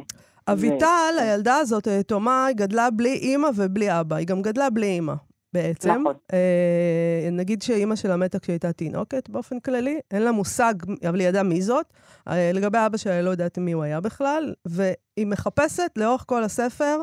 [0.53, 4.17] אביטל, הילדה הזאת, היתומה, היא גדלה בלי אימא ובלי אבא.
[4.17, 5.13] היא גם גדלה בלי אימא,
[5.53, 5.91] בעצם.
[5.91, 6.15] נכון.
[6.33, 10.75] אה, נגיד שאימא שלה מתה כשהייתה תינוקת באופן כללי, אין לה מושג,
[11.09, 11.87] אבל היא ידעה מי זאת.
[12.29, 16.45] אה, לגבי אבא שלה, היא לא יודעת מי הוא היה בכלל, והיא מחפשת לאורך כל
[16.45, 16.97] הספר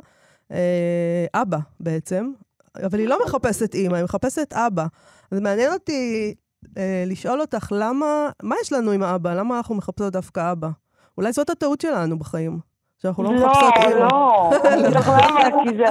[0.52, 2.32] אה, אבא בעצם,
[2.86, 4.86] אבל היא לא מחפשת אימא, היא מחפשת אבא.
[5.32, 6.34] אז מעניין אותי
[6.78, 9.34] אה, לשאול אותך, למה, מה יש לנו עם האבא?
[9.34, 10.70] למה אנחנו מחפשות דווקא אבא?
[11.18, 12.60] אולי זאת הטעות שלנו בחיים,
[13.02, 14.00] שאנחנו לא מחפשות אימא.
[14.00, 14.52] לא,
[14.94, 15.00] לא,
[15.64, 15.84] כי זה,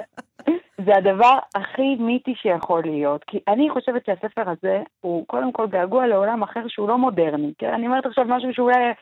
[0.84, 3.24] זה הדבר הכי מיתי שיכול להיות.
[3.24, 7.52] כי אני חושבת שהספר הזה הוא קודם כל געגוע לעולם אחר שהוא לא מודרני.
[7.58, 7.72] כן?
[7.74, 8.92] אני אומרת עכשיו משהו שאולי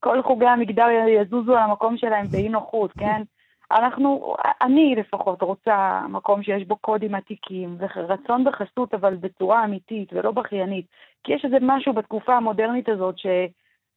[0.00, 3.22] כל חוגי המגדר יזוזו על המקום שלהם באי נוחות, כן?
[3.70, 10.30] אנחנו, אני לפחות רוצה מקום שיש בו קודים עתיקים ורצון בחסות, אבל בצורה אמיתית ולא
[10.30, 10.86] בכיינית.
[11.24, 13.26] כי יש איזה משהו בתקופה המודרנית הזאת ש...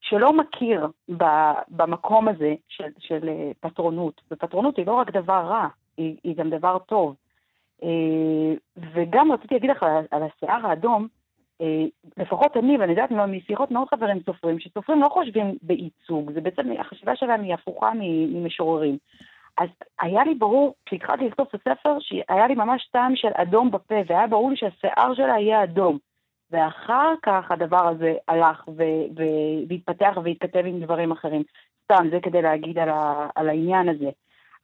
[0.01, 1.23] שלא מכיר ב,
[1.69, 4.21] במקום הזה של, של אה, פטרונות.
[4.31, 5.67] ופטרונות היא לא רק דבר רע,
[5.97, 7.15] היא, היא גם דבר טוב.
[7.83, 8.53] אה,
[8.93, 11.07] וגם רציתי להגיד לך על, השיער האדום,
[11.61, 11.85] אה,
[12.17, 17.15] לפחות אני, ואני יודעת משיחות מאוד חברים סופרים, שסופרים לא חושבים בייצוג, זה בעצם, החשיבה
[17.15, 17.91] שלהם היא הפוכה
[18.33, 18.97] ממשוררים.
[19.57, 19.69] אז
[20.01, 24.27] היה לי ברור, כשהתחלתי לכתוב את הספר, שהיה לי ממש טעם של אדום בפה, והיה
[24.27, 25.97] ברור לי שהשיער שלה יהיה אדום.
[26.51, 29.23] ואחר כך הדבר הזה הלך ו-
[29.69, 31.43] והתפתח והתכתב עם דברים אחרים.
[31.83, 34.09] סתם, זה כדי להגיד על, ה- על העניין הזה.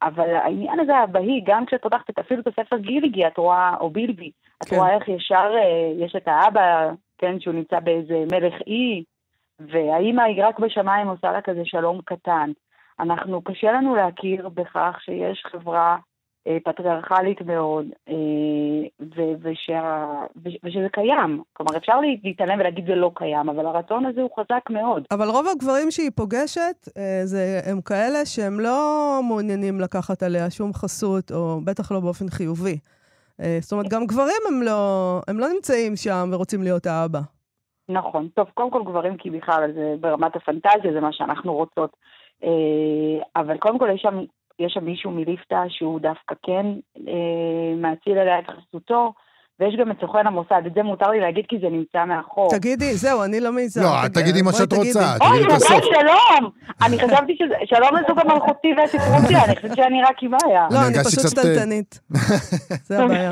[0.02, 4.32] אבל העניין הזה הבהי, גם כשאת פותחת אפילו את הספר גיליגי, את רואה, או בילבי,
[4.64, 4.76] את כן.
[4.76, 9.04] רואה איך ישר אה, יש את האבא, כן, שהוא נמצא באיזה מלך אי,
[9.60, 12.52] והאימא היא רק בשמיים עושה לה כזה שלום קטן.
[13.00, 15.98] אנחנו, קשה לנו להכיר בכך שיש חברה
[16.65, 18.13] פטריארכלית מאוד, אה,
[19.02, 20.06] ו- ושה,
[20.43, 21.41] ו- ושזה קיים.
[21.54, 25.04] כלומר, אפשר לה- להתעלם ולהגיד זה לא קיים, אבל הרצון הזה הוא חזק מאוד.
[25.12, 28.80] אבל רוב הגברים שהיא פוגשת, אה, זה, הם כאלה שהם לא
[29.28, 32.78] מעוניינים לקחת עליה שום חסות, או בטח לא באופן חיובי.
[33.41, 34.82] אה, זאת אומרת, גם גברים הם לא,
[35.28, 37.19] הם לא נמצאים שם ורוצים להיות האבא.
[37.89, 38.28] נכון.
[38.36, 41.91] טוב, קודם כל גברים, כי בכלל זה ברמת הפנטזיה, זה מה שאנחנו רוצות.
[42.43, 42.49] אה,
[43.36, 44.19] אבל קודם כל יש שם,
[44.60, 46.65] יש שם מישהו מליפתא שהוא דווקא כן
[47.08, 47.13] אה,
[47.82, 49.13] מאציל עליה את חסותו,
[49.60, 52.50] ויש גם את סוכן המוסד, את זה מותר לי להגיד כי זה נמצא מאחור.
[52.52, 53.82] תגידי, זהו, אני לא מעיזה.
[53.82, 54.74] לא, תג- תגידי מה שאת.
[54.74, 55.15] רוצה.
[55.22, 55.84] אוי, תגידי את הסוף.
[55.84, 56.52] שלום!
[56.86, 57.56] אני חשבתי שזה...
[57.65, 60.67] שלום לזוג המלכותי והספרותי, אני חושבת שאני רק עם מאיה.
[60.72, 62.00] לא, אני פשוט קצת, אה, שתלטנית.
[62.88, 63.32] זה הבעיה.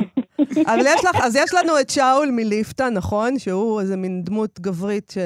[0.65, 3.39] אבל יש לך, אז יש לנו את שאול מליפתא, נכון?
[3.39, 5.17] שהוא איזה מין דמות גברית ש...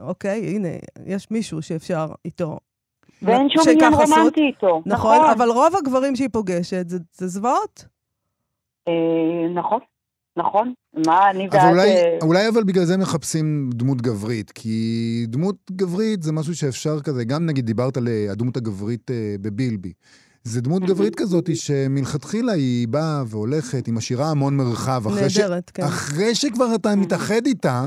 [0.00, 0.68] אוקיי, הנה,
[1.06, 2.58] יש מישהו שאפשר איתו.
[3.24, 3.92] ואין שום עניין.
[3.94, 4.82] רומנטי איתו.
[4.86, 7.84] נכון, אבל רוב הגברים שהיא פוגשת זה, זה זוועות.
[8.88, 8.92] אה,
[9.54, 9.80] נכון,
[10.36, 10.72] נכון.
[11.06, 11.54] מה, אני ואת...
[11.54, 16.54] אבל אולי, אה, אולי אבל בגלל זה מחפשים דמות גברית, כי דמות גברית זה משהו
[16.56, 19.92] שאפשר כזה, גם נגיד דיברת על אה, הדמות הגברית אה, בבילבי.
[20.44, 25.02] זה דמות גברית כזאת שמלכתחילה היא באה והולכת, היא משאירה המון מרחב.
[25.28, 25.82] ש- נהדרת, כן.
[25.82, 27.86] אחרי שכבר אתה מתאחד איתה,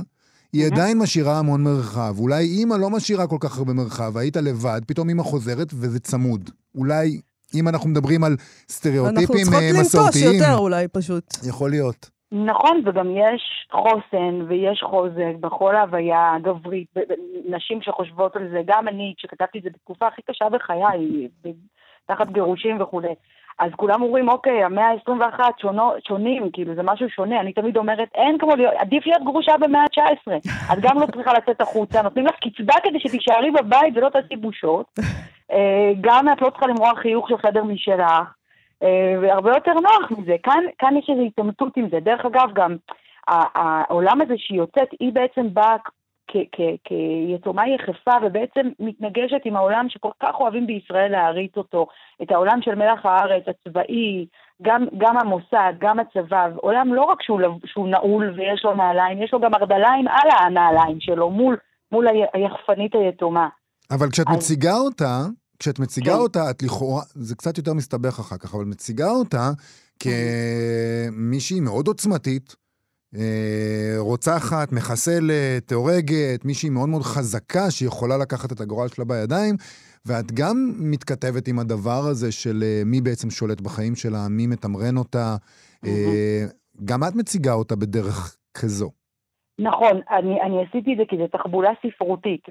[0.53, 2.19] היא עדיין משאירה המון מרחב.
[2.19, 6.49] אולי אימא לא משאירה כל כך הרבה מרחב, היית לבד, פתאום אימא חוזרת וזה צמוד.
[6.75, 7.21] אולי,
[7.55, 11.23] אם אנחנו מדברים על אנחנו סטריאוטיפים צריכות אה, לנטוש מסורתיים, יותר אולי פשוט.
[11.49, 12.09] יכול להיות.
[12.31, 16.87] נכון, וגם יש חוסן ויש חוזק בכל ההוויה הגברית,
[17.49, 21.27] נשים שחושבות על זה, גם אני, כשכתבתי את זה בתקופה הכי קשה בחיי,
[22.05, 23.13] תחת גירושים וכולי,
[23.59, 28.09] אז כולם אומרים, אוקיי, המאה ה-21 שונו, שונים, כאילו זה משהו שונה, אני תמיד אומרת,
[28.15, 30.31] אין כמו להיות, עדיף להיות גרושה במאה ה-19,
[30.73, 34.85] את גם לא צריכה לצאת החוצה, נותנים לך קצבה כדי שתישארי בבית ולא תעשי בושות,
[35.51, 38.33] אה, גם את לא צריכה למרוח חיוך של חדר משלך,
[38.83, 40.35] אה, והרבה יותר נוח מזה.
[40.43, 41.99] כאן, כאן יש איזו התעמתות עם זה.
[41.99, 42.75] דרך אגב, גם
[43.27, 45.75] העולם הזה שהיא יוצאת, היא בעצם באה
[46.83, 51.87] כיתומה יחפה, ובעצם מתנגשת עם העולם שכל כך אוהבים בישראל להעריץ אותו,
[52.23, 54.25] את העולם של מלח הארץ, הצבאי,
[54.61, 59.33] גם, גם המוסד, גם הצבא, עולם לא רק שהוא, שהוא נעול ויש לו נעליים, יש
[59.33, 61.57] לו גם ארדליים על הנעליים שלו, מול,
[61.91, 63.47] מול היחפנית היתומה.
[63.91, 65.21] אבל כשאת אז- מציגה אותה,
[65.59, 66.17] כשאת מציגה כן.
[66.19, 69.49] אותה, את לכאורה, זה קצת יותר מסתבך אחר כך, אבל מציגה אותה
[69.99, 72.55] כמישהי מאוד עוצמתית,
[73.97, 79.55] רוצחת, מחסלת, הורגת, מישהי מאוד מאוד חזקה שיכולה לקחת את הגורל שלה בידיים,
[80.05, 84.97] ואת גם מתכתבת עם הדבר הזה של אה, מי בעצם שולט בחיים שלה, מי מתמרן
[84.97, 85.35] אותה.
[85.85, 86.45] אה,
[86.85, 88.89] גם את מציגה אותה בדרך כזו.
[89.59, 92.41] נכון, אני, אני עשיתי את זה כי זו תחבולה ספרותית.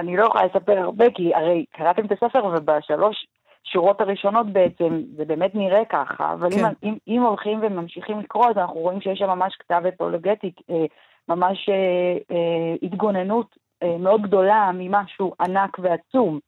[0.00, 3.26] אני לא יכולה לספר הרבה, כי הרי קראתם את הספר ובשלוש
[3.64, 6.64] שורות הראשונות בעצם זה באמת נראה ככה, אבל כן.
[6.64, 10.84] אם, אם, אם הולכים וממשיכים לקרוא, אז אנחנו רואים שיש שם ממש כתב אפולוגטי, אה,
[11.28, 16.38] ממש אה, אה, התגוננות אה, מאוד גדולה ממשהו ענק ועצום.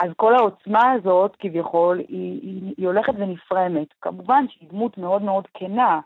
[0.00, 3.88] אז כל העוצמה הזאת, כביכול, היא, היא, היא הולכת ונפרמת.
[4.00, 6.00] כמובן שהיא דמות מאוד מאוד כנה,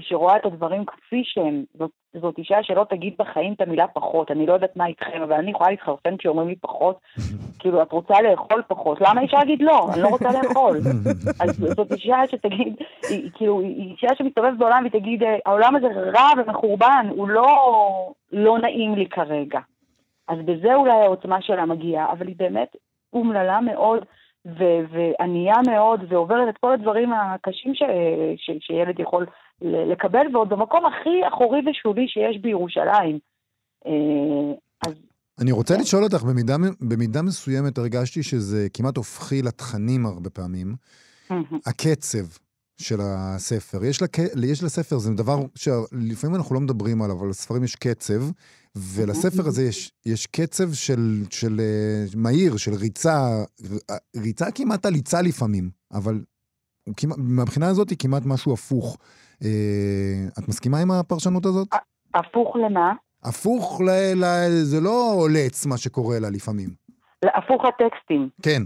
[0.00, 1.64] שרואה את הדברים כפי שהם.
[1.78, 4.30] זאת, זאת אישה שלא תגיד בחיים את המילה פחות.
[4.30, 6.98] אני לא יודעת מה איתכם, אבל אני יכולה להתחרפן כשאומרים לי פחות.
[7.58, 9.88] כאילו, את רוצה לאכול פחות, למה אישה להגיד לא?
[9.92, 10.76] אני לא רוצה לאכול.
[11.42, 12.76] אז זאת אישה שתגיד,
[13.10, 17.48] היא, כאילו, היא אישה שמסתובבת בעולם והיא תגיד, אה, העולם הזה רע ומחורבן, הוא לא,
[18.32, 19.60] לא נעים לי כרגע.
[20.28, 22.76] אז בזה אולי העוצמה שלה מגיעה, אבל היא באמת
[23.12, 24.04] אומללה מאוד
[24.90, 27.82] וענייה מאוד, ועוברת את כל הדברים הקשים ש-
[28.36, 29.26] ש- שילד יכול
[29.62, 33.18] לקבל, ועוד במקום הכי אחורי ושולי שיש בירושלים.
[33.86, 34.54] אה,
[34.86, 34.94] אז
[35.40, 35.80] אני רוצה כן.
[35.80, 40.74] לשאול אותך, במידה, במידה מסוימת הרגשתי שזה כמעט הופכי לתכנים הרבה פעמים,
[41.66, 42.24] הקצב
[42.80, 43.84] של הספר.
[43.84, 44.18] יש, לק...
[44.44, 48.22] יש לספר, זה דבר שלפעמים אנחנו לא מדברים עליו, אבל לספרים יש קצב,
[48.76, 53.44] ולספר הזה יש, יש קצב של, של uh, מהיר, של ריצה,
[54.16, 56.20] ריצה כמעט עליצה לפעמים, אבל
[56.96, 58.96] כמעט, מהבחינה הזאת היא כמעט משהו הפוך.
[59.42, 61.68] Uh, את מסכימה עם הפרשנות הזאת?
[62.14, 62.92] הפוך למה?
[63.24, 63.90] הפוך, ל...
[64.16, 64.24] ל...
[64.48, 66.68] זה לא לץ מה שקורה לה לפעמים.
[67.24, 68.28] הפוך לטקסטים.
[68.42, 68.62] כן.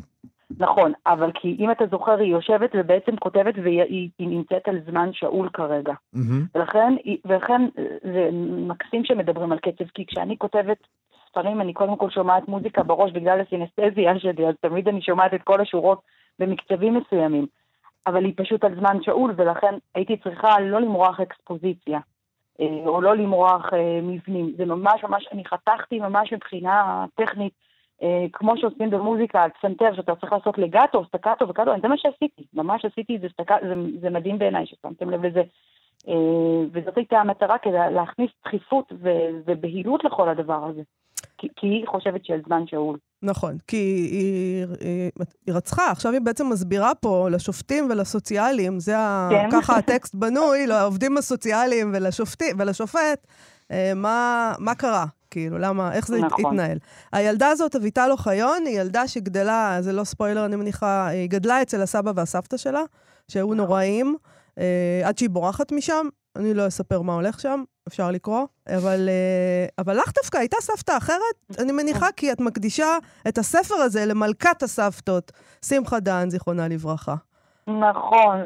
[0.58, 4.80] נכון, אבל כי אם אתה זוכר, היא יושבת ובעצם כותבת והיא היא, היא נמצאת על
[4.90, 5.92] זמן שאול כרגע.
[5.92, 6.18] Mm-hmm.
[6.54, 7.68] ולכן, ולכן
[8.02, 8.28] זה
[8.68, 10.78] מקסים שמדברים על קצב, כי כשאני כותבת
[11.30, 15.42] ספרים, אני קודם כל שומעת מוזיקה בראש בגלל הסינסטזיה שלי, אז תמיד אני שומעת את
[15.42, 16.00] כל השורות
[16.38, 17.46] במקצבים מסוימים.
[18.08, 22.00] אבל היא פשוט על זמן שאול, ולכן הייתי צריכה לא למרוח אקספוזיציה,
[22.60, 24.52] אה, או לא למרוח אה, מבנים.
[24.56, 27.52] זה ממש ממש, אני חתכתי ממש מבחינה טכנית,
[28.02, 32.42] אה, כמו שעושים במוזיקה על פסנתר, שאתה צריך לעשות לגטו, סטקטו וקטו, זה מה שעשיתי,
[32.54, 33.50] ממש עשיתי את זה, סטק...
[33.62, 35.42] זה, זה מדהים בעיניי ששמתם לב לזה.
[36.72, 38.92] וזאת הייתה המטרה, כדי להכניס דחיפות
[39.46, 40.82] ובהילות לכל הדבר הזה.
[41.38, 42.98] כי, כי היא חושבת של זמן שאול.
[43.22, 45.10] נכון, כי היא, היא,
[45.46, 48.92] היא רצחה, עכשיו היא בעצם מסבירה פה לשופטים ולסוציאליים, זה
[49.30, 49.46] כן.
[49.46, 53.26] ה, ככה הטקסט בנוי, לעובדים הסוציאליים ולשופטים, ולשופט,
[53.72, 56.46] אה, מה, מה קרה, כאילו, למה, איך זה נכון.
[56.46, 56.78] התנהל.
[57.12, 61.82] הילדה הזאת, אביטל אוחיון, היא ילדה שגדלה, זה לא ספוילר, אני מניחה, היא גדלה אצל
[61.82, 62.82] הסבא והסבתא שלה,
[63.28, 64.16] שהיו נוראים,
[64.58, 66.08] אה, עד שהיא בורחת משם.
[66.38, 70.96] אני לא אספר מה הולך שם, אפשר לקרוא, אבל, אה, אבל לך דווקא הייתה סבתא
[70.96, 72.98] אחרת, אני מניחה, כי את מקדישה
[73.28, 75.32] את הספר הזה למלכת הסבתות,
[75.64, 77.14] שמחה דהן, זיכרונה לברכה.
[77.66, 78.36] נכון,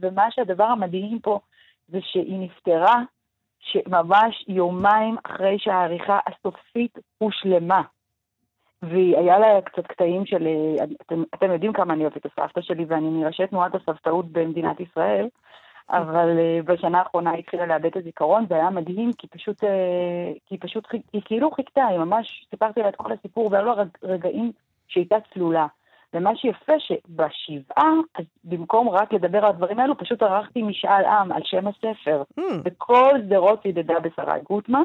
[0.00, 1.40] ומה שהדבר המדהים פה
[1.88, 3.02] זה שהיא נפטרה
[3.60, 7.82] שממש יומיים אחרי שהעריכה הסופית הושלמה.
[8.82, 12.84] והיה לה קצת קטעים של, אה, אתם, אתם יודעים כמה אני אוהבת את הסבתא שלי
[12.88, 15.28] ואני מראשי תנועת הסבתאות במדינת ישראל,
[15.90, 19.66] אבל uh, בשנה האחרונה היא התחילה לאבד את הזיכרון, זה היה מדהים, כי פשוט, uh,
[20.46, 24.52] כי פשוט, היא כאילו חיכתה, היא ממש, סיפרתי לה את כל הסיפור, והיו לה רגעים
[24.88, 25.66] שהייתה צלולה.
[26.14, 31.42] ומה שיפה שבשבעה, אז במקום רק לדבר על הדברים האלו, פשוט ערכתי משאל עם על
[31.44, 32.22] שם הספר.
[32.40, 32.42] Mm.
[32.64, 34.82] וכל שדרות צידדה בשרי גוטמה.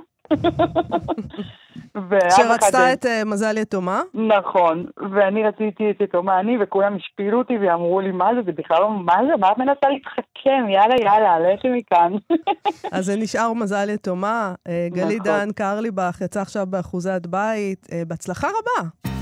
[2.29, 4.01] שרצתה את uh, מזל יתומה?
[4.13, 8.77] נכון, ואני רציתי את יתומה אני, וכולם השפילו אותי ואמרו לי, מה זה, זה בכלל
[8.81, 12.11] לא, מה זה, מה את מנסה להתחכם, יאללה, יאללה, לכי מכאן.
[12.97, 14.53] אז זה נשאר מזל יתומה.
[14.67, 15.31] אה, גלי נכון.
[15.31, 19.16] דן קרליבך יצא עכשיו באחוזת בית, אה, בהצלחה רבה.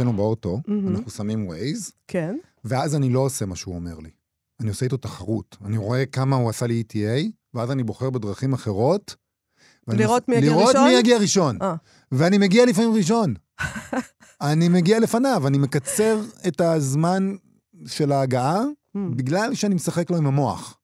[0.00, 0.90] אצלנו באוטו, mm-hmm.
[0.90, 2.36] אנחנו שמים ווייז, כן.
[2.64, 4.10] ואז אני לא עושה מה שהוא אומר לי.
[4.60, 5.56] אני עושה איתו תחרות.
[5.64, 9.16] אני רואה כמה הוא עשה לי ETA, ואז אני בוחר בדרכים אחרות.
[9.88, 10.62] לראות מי יגיע ראשון?
[10.62, 11.56] לראות מי יגיע ראשון.
[11.56, 11.64] 아.
[11.64, 11.74] אה.
[12.12, 13.34] ואני מגיע לפעמים ראשון.
[14.50, 17.34] אני מגיע לפניו, אני מקצר את הזמן
[17.86, 18.98] של ההגעה, mm.
[19.16, 20.78] בגלל שאני משחק לו עם המוח.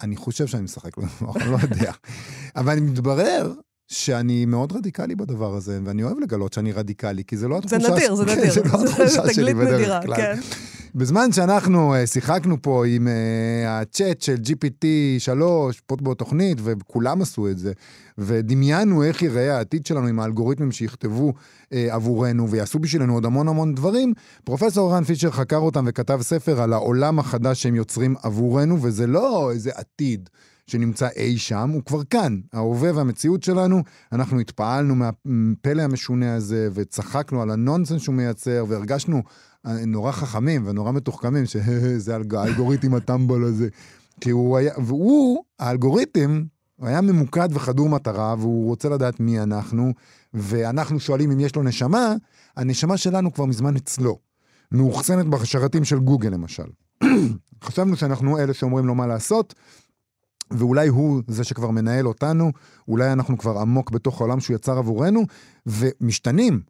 [0.00, 1.92] אני חושב שאני משחק לו עם המוח, אני לא יודע.
[2.56, 3.52] אבל אני מתברר
[3.92, 7.78] שאני מאוד רדיקלי בדבר הזה, ואני אוהב לגלות שאני רדיקלי, כי זה לא התחושה...
[7.78, 8.52] זה נדיר, זה נדיר.
[8.54, 10.16] זה לא התחושה שלי בדרך כלל.
[10.16, 10.40] כן.
[10.94, 13.10] בזמן שאנחנו uh, שיחקנו פה עם uh,
[13.68, 15.40] הצ'אט של GPT-3,
[15.86, 17.72] פה בתוכנית, וכולם עשו את זה,
[18.18, 23.74] ודמיינו איך ייראה העתיד שלנו עם האלגוריתמים שיכתבו uh, עבורנו ויעשו בשבילנו עוד המון המון
[23.74, 24.12] דברים,
[24.44, 29.50] פרופסור רן פישר חקר אותם וכתב ספר על העולם החדש שהם יוצרים עבורנו, וזה לא
[29.52, 30.28] איזה עתיד.
[30.66, 33.82] שנמצא אי שם, הוא כבר כאן, ההווה והמציאות שלנו.
[34.12, 39.22] אנחנו התפעלנו מהפלא המשונה הזה, וצחקנו על הנונסנס שהוא מייצר, והרגשנו
[39.66, 43.68] אה, נורא חכמים ונורא מתוחכמים, שזה האלגוריתם הטמבל הזה.
[44.20, 46.42] כי הוא היה, והוא, האלגוריתם,
[46.76, 49.92] הוא היה ממוקד וחדור מטרה, והוא רוצה לדעת מי אנחנו,
[50.34, 52.14] ואנחנו שואלים אם יש לו נשמה,
[52.56, 54.18] הנשמה שלנו כבר מזמן אצלו.
[54.72, 56.66] מאוחסנת בשרתים של גוגל למשל.
[57.64, 59.54] חשבנו שאנחנו אלה שאומרים לו מה לעשות,
[60.58, 62.52] ואולי הוא זה שכבר מנהל אותנו,
[62.88, 65.22] אולי אנחנו כבר עמוק בתוך העולם שהוא יצר עבורנו,
[65.66, 66.60] ומשתנים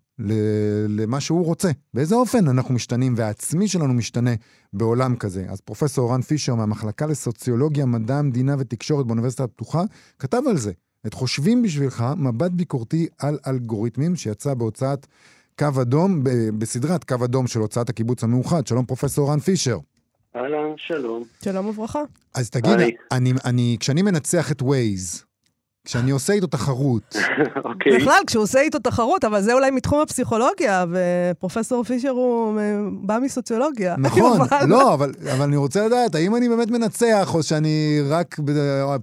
[0.89, 1.71] למה שהוא רוצה.
[1.95, 4.31] באיזה אופן אנחנו משתנים, והעצמי שלנו משתנה
[4.73, 5.47] בעולם כזה.
[5.49, 9.83] אז פרופסור רן פישר מהמחלקה לסוציולוגיה, מדע המדינה ותקשורת באוניברסיטה הפתוחה,
[10.19, 10.73] כתב על זה.
[11.07, 15.07] את חושבים בשבילך, מבט ביקורתי על אלגוריתמים, שיצא בהוצאת
[15.59, 16.21] קו אדום,
[16.59, 18.67] בסדרת קו אדום של הוצאת הקיבוץ המאוחד.
[18.67, 19.79] שלום פרופסור רן פישר.
[20.77, 21.23] שלום.
[21.45, 22.01] שלום וברכה.
[22.35, 22.79] אז תגיד,
[23.13, 25.25] אני, אני, כשאני מנצח את ווייז,
[25.85, 27.17] כשאני עושה איתו תחרות.
[27.65, 27.97] אוקיי.
[27.97, 32.61] בכלל, כשהוא עושה איתו תחרות, אבל זה אולי מתחום הפסיכולוגיה, ופרופסור פישר הוא
[32.93, 33.95] בא מסוציולוגיה.
[34.07, 38.37] נכון, לא, אבל, אבל אני רוצה לדעת, האם אני באמת מנצח, או שאני רק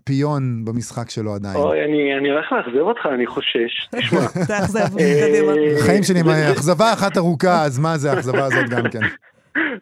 [0.04, 1.56] פיון במשחק שלו עדיין?
[1.56, 3.88] אוי, אני, אני הולך לאכזב אותך, אני חושש.
[3.96, 4.28] תשמע.
[4.48, 5.54] תאכזב, קדימה.
[5.80, 9.00] החיים שלי, אכזבה אחת ארוכה, אז מה זה האכזבה הזאת גם כן?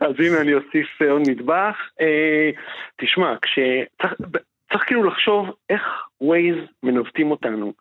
[0.02, 1.90] אז הנה אני אוסיף עוד נדבך.
[2.02, 2.50] אה,
[2.98, 3.36] תשמע,
[4.72, 5.84] צריך כאילו לחשוב איך
[6.22, 7.74] ווייז מנווטים אותנו.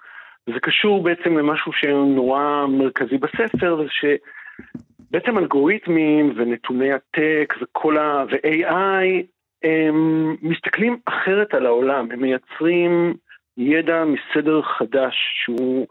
[0.46, 8.24] זה קשור בעצם למשהו שנורא מרכזי בספר, וזה שבעצם אלגוריתמים ונתוני הטק וכל ה...
[8.30, 9.26] ו-AI,
[9.62, 13.14] הם מסתכלים אחרת על העולם, הם מייצרים
[13.56, 15.86] ידע מסדר חדש שהוא,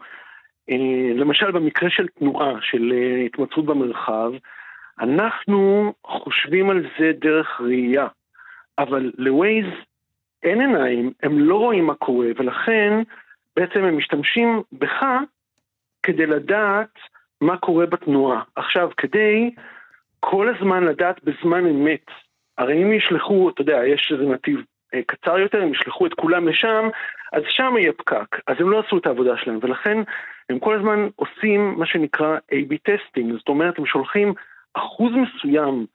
[0.70, 4.32] אה, למשל במקרה של תנועה, של אה, התמצאות במרחב,
[5.00, 8.06] אנחנו חושבים על זה דרך ראייה,
[8.78, 9.66] אבל לווייז
[10.42, 13.02] אין עיניים, הם לא רואים מה קורה, ולכן
[13.56, 15.04] בעצם הם משתמשים בך
[16.02, 16.98] כדי לדעת
[17.40, 18.42] מה קורה בתנועה.
[18.56, 19.50] עכשיו, כדי
[20.20, 22.06] כל הזמן לדעת בזמן אמת,
[22.58, 24.60] הרי אם ישלחו, אתה יודע, יש איזה נתיב
[24.94, 26.88] אה, קצר יותר, הם ישלחו את כולם לשם,
[27.32, 28.40] אז שם יהיה פקק.
[28.46, 29.98] אז הם לא עשו את העבודה שלהם, ולכן
[30.50, 34.34] הם כל הזמן עושים מה שנקרא A-B testing, זאת אומרת, הם שולחים
[34.76, 35.86] אחוז מסוים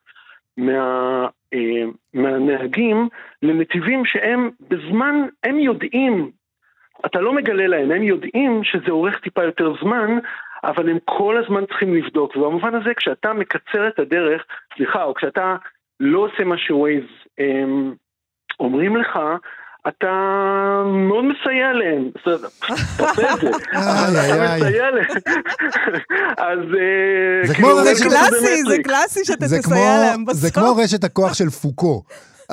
[0.57, 3.09] מה, אה, מהנהגים
[3.41, 6.31] לנתיבים שהם בזמן, הם יודעים,
[7.05, 10.17] אתה לא מגלה להם, הם יודעים שזה אורך טיפה יותר זמן,
[10.63, 15.55] אבל הם כל הזמן צריכים לבדוק, ובמובן הזה כשאתה מקצר את הדרך, סליחה, או כשאתה
[15.99, 17.03] לא עושה מה שווייז
[17.39, 17.63] אה,
[18.59, 19.19] אומרים לך,
[19.87, 20.07] אתה
[20.85, 22.47] מאוד מסייע להם, בסדר,
[22.97, 25.05] תעשה את זה, אבל אתה מסייע להם,
[26.37, 28.77] אז אה, זה כאילו, כמו זה רשת- זה קלאסי, זה.
[28.83, 30.39] קלאסי שאתה תסייע כמו- להם בסוף.
[30.39, 32.03] זה כמו רשת הכוח של פוקו.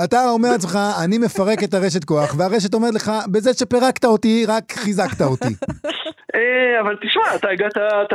[0.05, 4.73] אתה אומר לעצמך, אני מפרק את הרשת כוח, והרשת אומרת לך, בזה שפירקת אותי, רק
[4.73, 5.55] חיזקת אותי.
[6.35, 7.49] אה, אבל תשמע, אתה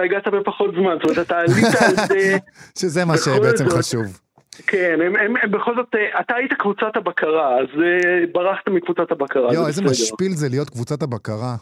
[0.01, 2.37] הגעת, בפחות זמן, זאת אומרת, אתה עלית על זה,
[2.79, 3.69] שזה מה שבעצם.
[3.69, 4.19] חשוב.
[4.67, 9.11] כן, הם, הם, הם בכל זאת, אה, אתה היית קבוצת הבקרה, אז אה, ברחת מקבוצת
[9.11, 9.91] הבקרה, יואו, זה איזה בסדר.
[9.91, 11.55] משפיל זה להיות קבוצת הבקרה.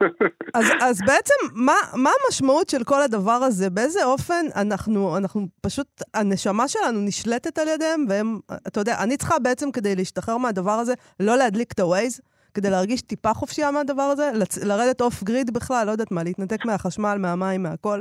[0.54, 3.70] אז, אז בעצם, מה, מה המשמעות של כל הדבר הזה?
[3.70, 9.38] באיזה אופן אנחנו, אנחנו פשוט, הנשמה שלנו נשלטת על ידיהם, והם, אתה יודע, אני צריכה
[9.38, 12.20] בעצם כדי להשתחרר מהדבר הזה, לא להדליק את ה-Waze,
[12.54, 16.64] כדי להרגיש טיפה חופשייה מהדבר הזה, לצ- לרדת אוף גריד בכלל, לא יודעת מה, להתנתק
[16.64, 18.00] מהחשמל, מהמים, מהכל.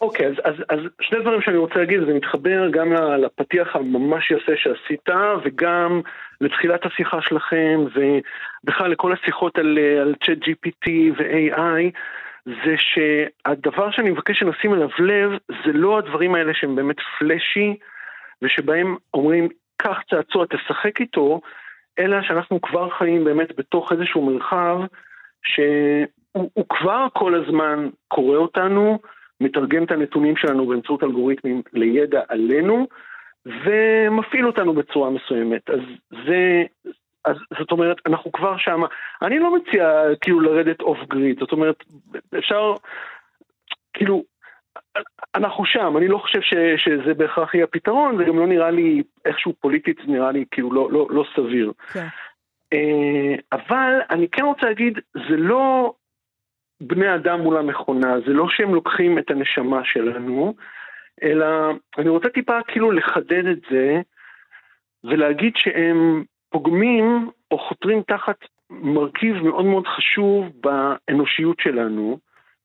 [0.00, 4.52] אוקיי, אז, אז, אז שני דברים שאני רוצה להגיד, זה מתחבר גם לפתיח הממש יפה
[4.56, 5.08] שעשית,
[5.44, 6.00] וגם
[6.40, 11.90] לתחילת השיחה שלכם, ובכלל לכל השיחות על, על צ'אט GPT ו-AI,
[12.46, 17.76] זה שהדבר שאני מבקש שנשים אליו לב, זה לא הדברים האלה שהם באמת פלאשי,
[18.42, 21.40] ושבהם אומרים, קח צעצוע, תשחק איתו,
[21.98, 24.78] אלא שאנחנו כבר חיים באמת בתוך איזשהו מרחב
[25.44, 28.98] שהוא הוא כבר כל הזמן קורא אותנו,
[29.40, 32.86] מתרגם את הנתונים שלנו באמצעות אלגוריתמים לידע עלינו,
[33.46, 35.70] ומפעיל אותנו בצורה מסוימת.
[35.70, 35.80] אז
[36.26, 36.62] זה,
[37.24, 38.82] אז זאת אומרת, אנחנו כבר שם.
[39.22, 41.84] אני לא מציע כאילו לרדת אוף גריד, זאת אומרת,
[42.38, 42.74] אפשר,
[43.92, 44.24] כאילו,
[45.34, 49.02] אנחנו שם, אני לא חושב ש, שזה בהכרח יהיה הפתרון, זה גם לא נראה לי,
[49.24, 51.72] איכשהו פוליטית זה נראה לי כאילו לא, לא, לא סביר.
[51.92, 52.06] כן.
[52.72, 55.94] אה, אבל אני כן רוצה להגיד, זה לא
[56.80, 60.54] בני אדם מול המכונה, זה לא שהם לוקחים את הנשמה שלנו,
[61.22, 61.46] אלא
[61.98, 64.00] אני רוצה טיפה כאילו לחדד את זה
[65.04, 68.36] ולהגיד שהם פוגמים או חותרים תחת
[68.70, 72.18] מרכיב מאוד מאוד חשוב באנושיות שלנו,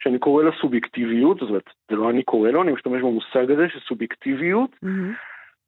[0.04, 3.70] שאני קורא לה סובייקטיביות, זאת אומרת, זה לא אני קורא לו, אני משתמש במושג הזה
[3.70, 5.14] של סובייקטיביות, מהמם.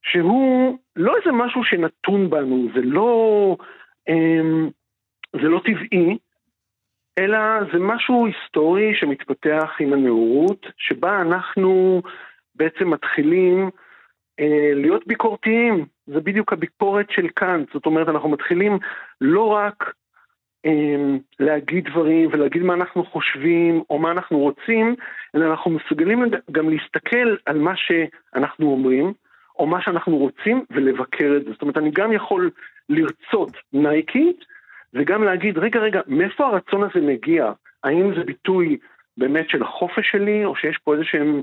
[0.04, 3.56] שהוא לא איזה משהו שנתון בנו, זה לא,
[4.10, 4.70] אמ,
[5.34, 6.18] זה לא טבעי,
[7.20, 7.40] אלא
[7.74, 12.02] זה משהו היסטורי שמתפתח עם הנאורות, שבה אנחנו
[12.56, 13.70] בעצם מתחילים
[14.40, 15.86] אה, להיות ביקורתיים.
[16.08, 18.80] זה בדיוק הביקורת של קאנט, זאת אומרת, אנחנו מתחילים
[19.22, 19.94] לא רק
[20.66, 24.96] אה, להגיד דברים ולהגיד מה אנחנו חושבים או מה אנחנו רוצים,
[25.36, 29.14] אלא אנחנו מסוגלים גם להסתכל על מה שאנחנו אומרים,
[29.60, 31.52] או מה שאנחנו רוצים, ולבקר את זה.
[31.52, 32.50] זאת אומרת, אני גם יכול
[32.90, 34.34] לרצות נייקי,
[34.94, 37.52] וגם להגיד, רגע, רגע, מאיפה הרצון הזה מגיע?
[37.84, 38.78] האם זה ביטוי
[39.18, 41.42] באמת של החופש שלי, או שיש פה איזה שהם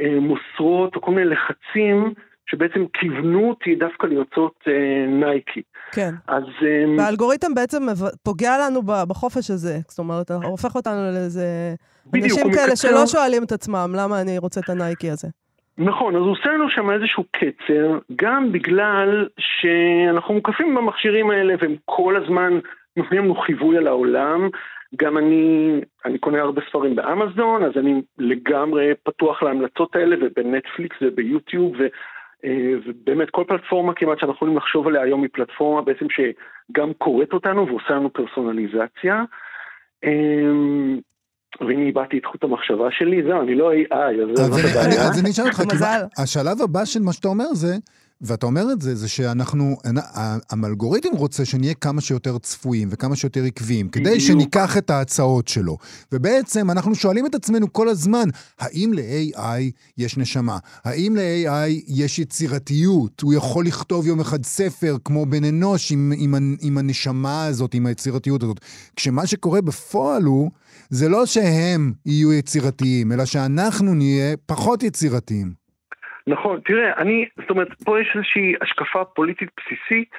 [0.00, 2.14] אה, מוסרות, או כל מיני לחצים,
[2.50, 5.62] שבעצם כיוונו אותי דווקא לרצות אה, נייקי.
[5.92, 6.10] כן.
[6.28, 6.44] אז...
[6.62, 7.82] אה, והאלגוריתם בעצם
[8.22, 9.78] פוגע לנו בחופש הזה.
[9.88, 11.74] זאת אומרת, אתה הופך אותנו לאיזה...
[12.06, 15.28] בדיוק, אנשים כאלה מקצר- שלא שואלים את עצמם, למה אני רוצה את הנייקי הזה?
[15.78, 21.74] נכון, אז הוא עושה לנו שם איזשהו קצר, גם בגלל שאנחנו מוקפים במכשירים האלה והם
[21.84, 22.58] כל הזמן
[22.96, 24.48] נותנים לנו חיווי על העולם.
[24.96, 25.70] גם אני,
[26.04, 31.82] אני קונה הרבה ספרים באמזון, אז אני לגמרי פתוח להמלצות האלה ובנטפליקס וביוטיוב, ו,
[32.44, 37.32] אה, ובאמת כל פלטפורמה כמעט שאנחנו יכולים לחשוב עליה היום היא פלטפורמה בעצם שגם קוראת
[37.32, 39.22] אותנו ועושה לנו פרסונליזציה.
[40.04, 40.98] אמ,
[41.60, 45.02] והנה איבדתי את חוט המחשבה שלי, זהו, אני לא AI, אז אז זאת אני- הבעיה.
[45.08, 46.00] אז אני אשאל אותך, מזל.
[46.22, 47.74] השלב הבא של מה שאתה אומר זה,
[48.22, 49.76] ואתה אומר את זה, זה שאנחנו,
[50.14, 54.18] ה- האלגוריתם רוצה שנהיה כמה שיותר צפויים וכמה שיותר עקביים, כדי בדיוק.
[54.20, 55.76] שניקח את ההצעות שלו.
[56.12, 59.60] ובעצם אנחנו שואלים את עצמנו כל הזמן, האם ל-AI
[59.98, 60.58] יש נשמה?
[60.84, 63.20] האם ל-AI יש יצירתיות?
[63.20, 67.86] הוא יכול לכתוב יום אחד ספר כמו בן אנוש עם, עם, עם הנשמה הזאת, עם
[67.86, 68.60] היצירתיות הזאת.
[68.96, 70.50] כשמה שקורה בפועל הוא,
[70.90, 75.59] זה לא שהם יהיו יצירתיים, אלא שאנחנו נהיה פחות יצירתיים.
[76.26, 80.10] נכון, תראה, אני, זאת אומרת, פה יש איזושהי השקפה פוליטית בסיסית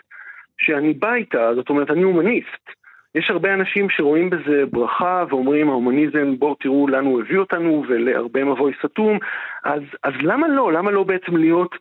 [0.58, 2.72] שאני בא איתה, זאת אומרת, אני הומניסט.
[3.16, 8.44] יש הרבה אנשים שרואים בזה ברכה ואומרים ההומניזם בואו תראו לאן הוא הביא אותנו ולהרבה
[8.44, 9.20] מבוי סתום,
[9.64, 10.74] אז, אז למה לא?
[10.74, 11.76] למה לא בעצם להיות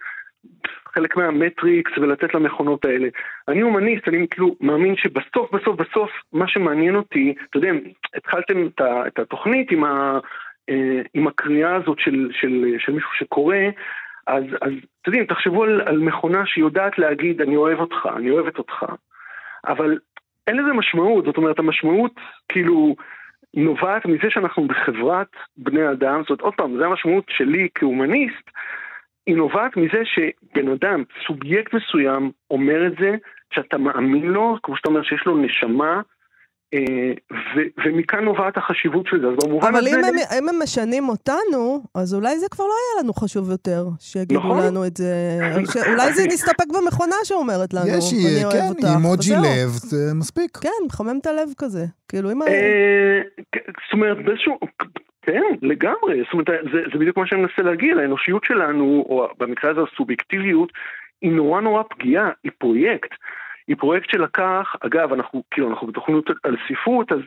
[0.95, 3.09] חלק מהמטריקס ולתת למכונות האלה?
[3.49, 7.71] אני הומניסט, אני כאילו מאמין שבסוף בסוף בסוף מה שמעניין אותי, אתה יודע,
[8.15, 8.67] התחלתם
[9.07, 10.19] את התוכנית עם, ה,
[10.71, 13.57] אה, עם הקריאה הזאת של, של, של מישהו שקורא,
[14.31, 14.73] אז, אז
[15.03, 18.85] אתם יודעים, תחשבו על, על מכונה שיודעת להגיד אני אוהב אותך, אני אוהבת אותך,
[19.67, 19.99] אבל
[20.47, 22.15] אין לזה משמעות, זאת אומרת המשמעות
[22.49, 22.97] כאילו
[23.55, 28.51] נובעת מזה שאנחנו בחברת בני אדם, זאת אומרת עוד פעם, זו המשמעות שלי כהומניסט,
[29.27, 33.17] היא נובעת מזה שבן אדם, סובייקט מסוים, אומר את זה,
[33.55, 36.01] שאתה מאמין לו, כמו שאתה אומר שיש לו נשמה,
[36.75, 39.91] ו- ומכאן נובעת החשיבות של זה, אז במובן אבל הזה...
[39.91, 43.51] אבל אם, הם- אם הם משנים אותנו, אז אולי זה כבר לא יהיה לנו חשוב
[43.51, 44.67] יותר, שיגידו נכון.
[44.67, 45.15] לנו את זה.
[45.93, 48.85] אולי זה נסתפק במכונה שאומרת לנו, יש, אני אוהב כן, אותך.
[48.97, 49.43] אימוג'י וזהו.
[49.45, 50.57] לב, זה מספיק.
[50.57, 51.85] כן, מחמם את הלב כזה.
[52.09, 52.43] כאילו, אם...
[52.43, 53.21] אה,
[53.55, 54.59] זאת אומרת, באיזשהו...
[55.23, 56.23] כן, לגמרי.
[56.25, 57.97] זאת אומרת, זה, זה בדיוק מה שאני מנסה להגיד.
[57.97, 60.73] האנושיות שלנו, או במקרה הזה הסובייקטיביות,
[61.23, 63.11] היא נורא נורא פגיעה, היא פרויקט.
[63.71, 67.21] היא פרויקט שלקח, אגב, אנחנו כאילו, אנחנו בתוכנית על ספרות, אז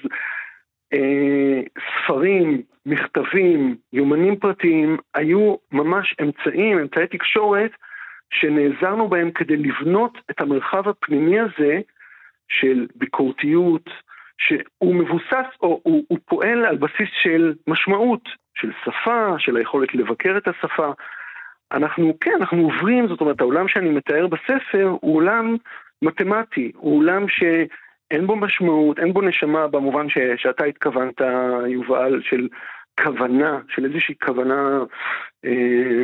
[0.94, 1.62] אה,
[2.04, 7.72] ספרים, מכתבים, יומנים פרטיים, היו ממש אמצעים, אמצעי תקשורת,
[8.34, 11.80] שנעזרנו בהם כדי לבנות את המרחב הפנימי הזה
[12.50, 13.90] של ביקורתיות,
[14.38, 20.38] שהוא מבוסס, או הוא, הוא פועל על בסיס של משמעות, של שפה, של היכולת לבקר
[20.38, 20.92] את השפה.
[21.72, 25.56] אנחנו, כן, אנחנו עוברים, זאת אומרת, העולם שאני מתאר בספר הוא עולם
[26.04, 31.22] מתמטי, הוא עולם שאין בו משמעות, אין בו נשמה במובן ש, שאתה התכוונת,
[31.68, 32.48] יובל, של
[33.04, 34.84] כוונה, של איזושהי כוונה,
[35.46, 36.02] אה,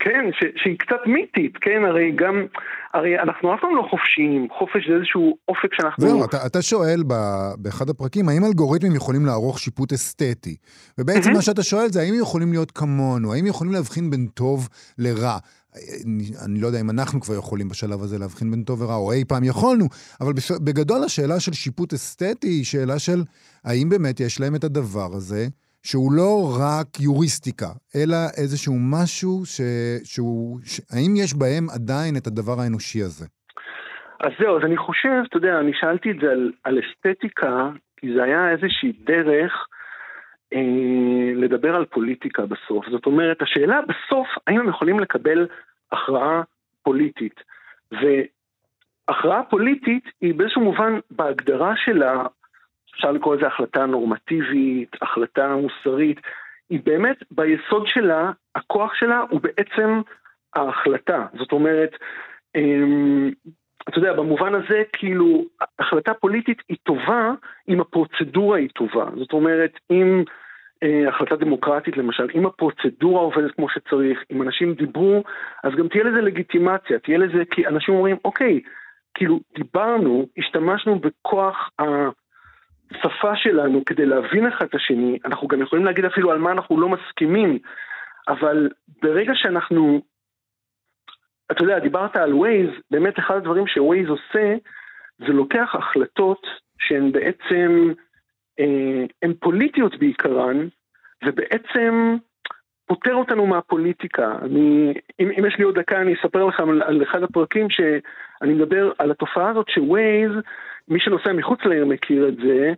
[0.00, 2.46] כן, ש, שהיא קצת מיתית, כן, הרי גם,
[2.94, 6.08] הרי אנחנו אף פעם לא חופשיים, חופש זה איזשהו אופק שאנחנו...
[6.08, 7.14] זהו, אתה, אתה שואל ב,
[7.58, 10.56] באחד הפרקים, האם אלגוריתמים יכולים לערוך שיפוט אסתטי?
[10.98, 13.32] ובעצם מה שאתה שואל זה, האם הם יכולים להיות כמונו?
[13.32, 14.68] האם יכולים להבחין בין טוב
[14.98, 15.38] לרע?
[16.06, 19.12] אני, אני לא יודע אם אנחנו כבר יכולים בשלב הזה להבחין בין טוב ורע, או
[19.12, 19.86] אי פעם יכולנו,
[20.20, 20.32] אבל
[20.64, 23.22] בגדול השאלה של שיפוט אסתטי היא שאלה של
[23.64, 25.46] האם באמת יש להם את הדבר הזה,
[25.88, 26.32] שהוא לא
[26.64, 29.60] רק יוריסטיקה, אלא איזשהו משהו ש,
[30.12, 30.58] שהוא...
[30.64, 33.26] ש, האם יש בהם עדיין את הדבר האנושי הזה?
[34.20, 38.14] אז זהו, אז אני חושב, אתה יודע, אני שאלתי את זה על, על אסתטיקה, כי
[38.14, 39.52] זה היה איזושהי דרך
[40.52, 42.86] אה, לדבר על פוליטיקה בסוף.
[42.90, 45.46] זאת אומרת, השאלה בסוף, האם הם יכולים לקבל
[45.92, 46.42] הכרעה
[46.82, 47.40] פוליטית.
[47.92, 52.26] והכרעה פוליטית היא באיזשהו מובן, בהגדרה שלה,
[52.96, 56.20] אפשר לקרוא לזה החלטה נורמטיבית, החלטה מוסרית,
[56.70, 60.00] היא באמת, ביסוד שלה, הכוח שלה הוא בעצם
[60.56, 61.26] ההחלטה.
[61.38, 61.90] זאת אומרת,
[62.54, 63.30] אמ,
[63.88, 65.44] אתה יודע, במובן הזה, כאילו,
[65.78, 67.30] החלטה פוליטית היא טובה
[67.68, 69.06] אם הפרוצדורה היא טובה.
[69.16, 70.24] זאת אומרת, אם
[70.82, 75.22] אה, החלטה דמוקרטית למשל, אם הפרוצדורה עובדת כמו שצריך, אם אנשים דיברו,
[75.64, 78.60] אז גם תהיה לזה לגיטימציה, תהיה לזה, כי אנשים אומרים, אוקיי,
[79.14, 81.70] כאילו, דיברנו, השתמשנו בכוח
[82.90, 86.80] השפה שלנו כדי להבין אחד את השני, אנחנו גם יכולים להגיד אפילו על מה אנחנו
[86.80, 87.58] לא מסכימים,
[88.28, 88.68] אבל
[89.02, 90.00] ברגע שאנחנו
[91.50, 94.54] אתה יודע, דיברת על ווייז, באמת אחד הדברים שווייז עושה,
[95.18, 96.46] זה לוקח החלטות
[96.78, 97.92] שהן בעצם,
[98.60, 100.68] אה, הן פוליטיות בעיקרן,
[101.24, 102.16] ובעצם
[102.86, 104.38] פוטר אותנו מהפוליטיקה.
[104.42, 108.54] אני, אם, אם יש לי עוד דקה, אני אספר לכם על, על אחד הפרקים שאני
[108.54, 110.32] מדבר על התופעה הזאת שווייז,
[110.88, 112.72] מי שנוסע מחוץ לעיר מכיר את זה,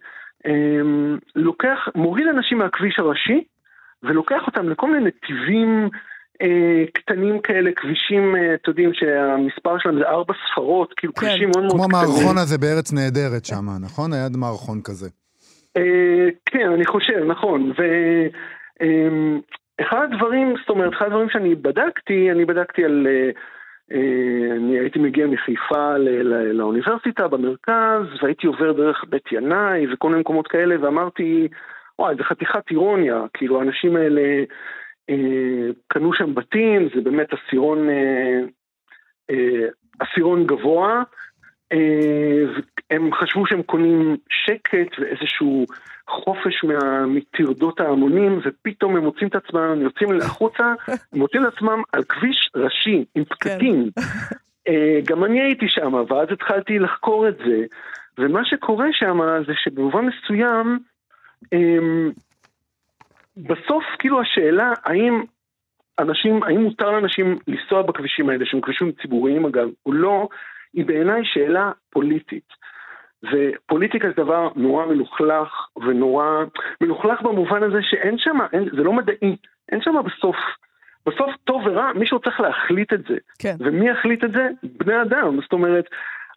[0.47, 0.81] אה,
[1.37, 3.45] לוקח, מוריד אנשים מהכביש הראשי,
[4.03, 5.89] ולוקח אותם לכל מיני נתיבים
[6.43, 11.51] אה, קטנים כאלה, כבישים, אה, אתם יודעים שהמספר שלהם זה ארבע ספרות, כאילו כן, כבישים
[11.55, 12.01] מאוד מאוד כמו קטנים.
[12.01, 14.13] המערכון הזה בארץ נהדרת שם, נכון?
[14.13, 15.09] היה מערכון כזה.
[15.77, 17.73] אה, כן, אני חושב, נכון.
[19.81, 23.07] ואחד הדברים, זאת אומרת, אחד הדברים שאני בדקתי, אני בדקתי על...
[23.93, 25.97] אה, אני הייתי מגיע מחיפה
[26.53, 31.49] לאוניברסיטה במרכז, והייתי עובר דרך בית ינאי וכל מיני מקומות כאלה, ואמרתי,
[31.99, 34.45] וואי, זה חתיכת אירוניה, כאילו האנשים האלה
[35.11, 38.41] אה, קנו שם בתים, זה באמת עשירון, אה,
[39.31, 39.69] אה,
[40.01, 41.03] עשירון גבוה,
[41.73, 42.45] אה,
[42.91, 45.67] הם חשבו שהם קונים שקט ואיזשהו
[46.09, 50.75] חופש מה, מטרדות ההמונים, ופתאום הם מוצאים את עצמם, הם יוצאים החוצה,
[51.21, 53.91] מוצאים את עצמם על כביש ראשי עם פקקים.
[54.69, 57.65] אה, גם אני הייתי שם, ואז התחלתי לחקור את זה,
[58.19, 60.79] ומה שקורה שם זה שבמובן מסוים,
[61.53, 62.11] אמ,
[63.37, 65.23] בסוף כאילו השאלה האם
[65.99, 70.29] אנשים, האם מותר לאנשים לנסוע בכבישים האלה, שהם כבישים ציבוריים אגב, או לא,
[70.75, 72.49] היא בעיניי שאלה פוליטית.
[73.23, 76.45] ופוליטיקה זה דבר נורא מלוכלך ונורא
[76.81, 78.39] מלוכלך במובן הזה שאין שם,
[78.77, 79.37] זה לא מדעי,
[79.73, 80.37] אין שם בסוף.
[81.07, 83.17] בסוף טוב ורע, מישהו צריך להחליט את זה.
[83.39, 83.55] כן.
[83.61, 84.49] ומי יחליט את זה?
[84.63, 85.41] בני אדם.
[85.43, 85.85] זאת אומרת,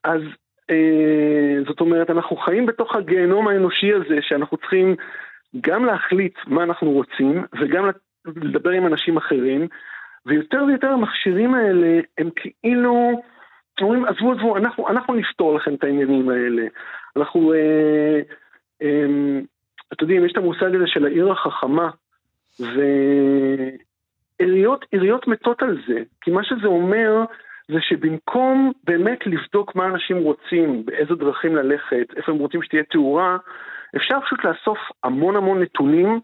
[0.03, 0.21] אז
[0.69, 4.95] אה, זאת אומרת, אנחנו חיים בתוך הגיהנום האנושי הזה, שאנחנו צריכים
[5.61, 7.89] גם להחליט מה אנחנו רוצים, וגם
[8.25, 9.67] לדבר עם אנשים אחרים,
[10.25, 13.21] ויותר ויותר המכשירים האלה הם כאילו
[13.82, 16.63] אומרים, עזבו, עזבו, אנחנו, אנחנו נפתור לכם את העניינים האלה.
[17.15, 18.19] אנחנו, אה,
[18.82, 19.05] אה,
[19.93, 21.89] אתם יודעים, יש את המושג הזה של העיר החכמה,
[24.39, 27.26] ועיריות מתות על זה, כי מה שזה אומר
[27.67, 33.38] זה שבמקום באמת לבדוק מה אנשים רוצים, באיזה דרכים ללכת, איפה הם רוצים שתהיה תאורה,
[33.95, 36.19] אפשר פשוט לאסוף המון המון נתונים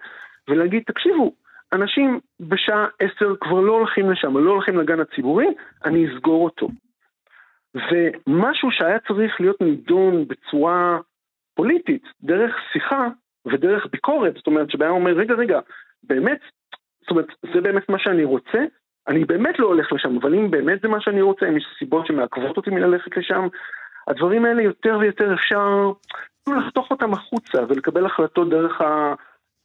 [0.47, 1.31] ולהגיד, תקשיבו,
[1.73, 5.47] אנשים בשעה עשר כבר לא הולכים לשם, לא הולכים לגן הציבורי,
[5.85, 6.67] אני אסגור אותו.
[7.75, 10.97] ומשהו שהיה צריך להיות נידון בצורה
[11.55, 13.07] פוליטית, דרך שיחה
[13.47, 15.59] ודרך ביקורת, זאת אומרת שבעיה אומר, רגע, רגע,
[16.03, 16.39] באמת,
[17.01, 18.59] זאת אומרת, זה באמת מה שאני רוצה,
[19.07, 22.07] אני באמת לא הולך לשם, אבל אם באמת זה מה שאני רוצה, אם יש סיבות
[22.07, 23.47] שמעכבות אותי מללכת לשם,
[24.07, 25.91] הדברים האלה יותר ויותר אפשר
[26.47, 29.13] לחתוך אותם החוצה ולקבל החלטות דרך ה...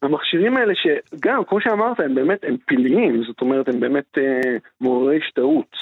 [0.03, 5.19] המכשירים האלה שגם, כמו שאמרת, הם באמת, הם פיליים, זאת אומרת, הם באמת אה, מעוררי
[5.19, 5.77] השתאות.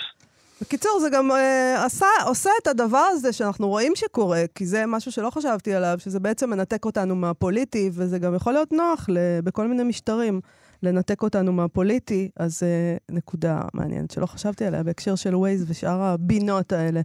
[0.61, 5.13] בקיצור, זה גם אה, עשה, עושה את הדבר הזה שאנחנו רואים שקורה, כי זה משהו
[5.13, 9.07] שלא חשבתי עליו, שזה בעצם מנתק אותנו מהפוליטי, וזה גם יכול להיות נוח
[9.45, 10.41] בכל מיני משטרים.
[10.83, 16.73] לנתק אותנו מהפוליטי, אז אה, נקודה מעניינת שלא חשבתי עליה בהקשר של ווייז ושאר הבינות
[16.73, 17.01] האלה.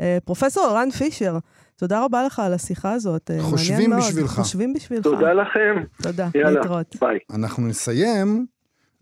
[0.00, 1.38] אה, פרופסור רן פישר,
[1.76, 3.30] תודה רבה לך על השיחה הזאת.
[3.30, 4.30] אה, חושבים בשבילך.
[4.30, 5.04] חושבים בשבילך.
[5.04, 5.74] תודה לכם.
[6.02, 6.96] תודה, יאללה, להתראות.
[7.00, 7.18] ביי.
[7.30, 8.46] אנחנו נסיים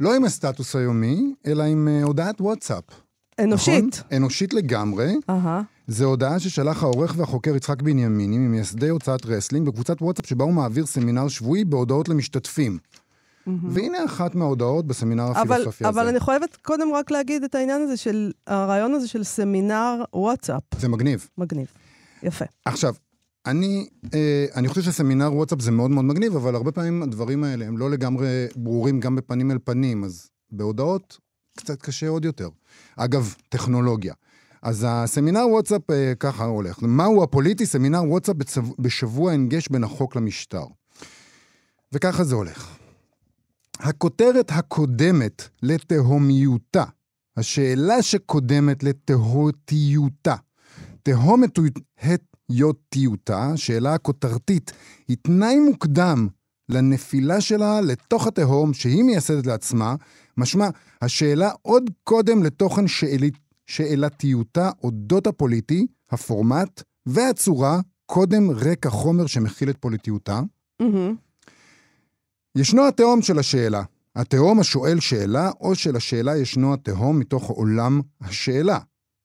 [0.00, 2.84] לא עם הסטטוס היומי, אלא עם אה, הודעת וואטסאפ.
[3.38, 3.84] אנושית.
[3.84, 4.16] נכון?
[4.16, 5.14] אנושית לגמרי.
[5.30, 5.62] אהה.
[5.88, 10.86] זו הודעה ששלח העורך והחוקר יצחק בנימיני ממייסדי הוצאת רסלינג בקבוצת וואטסאפ שבה הוא מעביר
[10.86, 12.78] סמינר שבועי בהודעות למשתתפים.
[13.46, 16.00] והנה אחת מההודעות בסמינר אבל, הפילוסופי הזה.
[16.00, 20.62] אבל אני חייבת קודם רק להגיד את העניין הזה של, הרעיון הזה של סמינר וואטסאפ.
[20.78, 21.28] זה מגניב.
[21.38, 21.66] מגניב.
[22.22, 22.44] יפה.
[22.64, 22.94] עכשיו,
[23.46, 27.66] אני, אה, אני חושב שסמינר וואטסאפ זה מאוד מאוד מגניב, אבל הרבה פעמים הדברים האלה
[27.66, 31.18] הם לא לגמרי ברורים גם בפנים אל פנים, אז בהודעות
[31.56, 32.48] קצת קשה עוד יותר.
[32.96, 34.14] אגב, טכנולוגיה.
[34.62, 36.78] אז הסמינר וואטסאפ אה, ככה הולך.
[36.82, 37.66] מהו הפוליטי?
[37.66, 38.62] סמינר וואטסאפ בצב...
[38.78, 40.64] בשבוע הנגש בין החוק למשטר.
[41.92, 42.76] וככה זה הולך.
[43.78, 46.84] הכותרת הקודמת לתהומיותה,
[47.36, 50.34] השאלה שקודמת לתהותיותה,
[51.02, 51.76] תהומתיותה,
[53.56, 54.72] שאלה הכותרתית,
[55.08, 56.28] היא תנאי מוקדם
[56.68, 59.94] לנפילה שלה לתוך התהום שהיא מייסדת לעצמה,
[60.36, 60.68] משמע,
[61.02, 63.34] השאלה עוד קודם לתוכן שאלית,
[63.66, 70.40] שאלתיותה אודות הפוליטי, הפורמט והצורה, קודם רקע חומר שמכיל את פוליטיותה.
[70.80, 71.14] מהמם.
[72.56, 73.82] ישנו התהום של השאלה.
[74.16, 78.78] התהום השואל שאלה, או שלשאלה ישנו התהום מתוך עולם השאלה.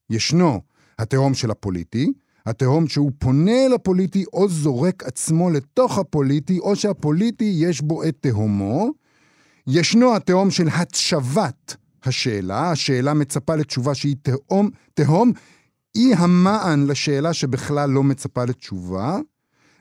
[0.10, 0.62] ישנו
[1.00, 2.14] התהום של הפוליטי,
[2.46, 8.18] התהום שהוא פונה אל הפוליטי או זורק עצמו לתוך הפוליטי, או שהפוליטי יש בו את
[8.20, 8.92] תהומו.
[9.72, 15.32] ישנו התהום של התשבת השאלה, השאלה מצפה לתשובה שהיא תהום, תהום
[15.94, 19.18] היא המען לשאלה שבכלל לא מצפה לתשובה.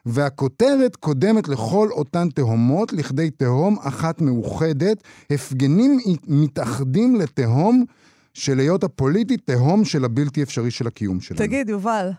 [0.07, 5.03] והכותרת קודמת לכל אותן תהומות לכדי תהום אחת מאוחדת.
[5.31, 7.85] הפגנים מתאחדים לתהום
[8.35, 11.39] של היות הפוליטי, תהום של הבלתי אפשרי של הקיום שלנו.
[11.39, 12.11] תגיד, יובל.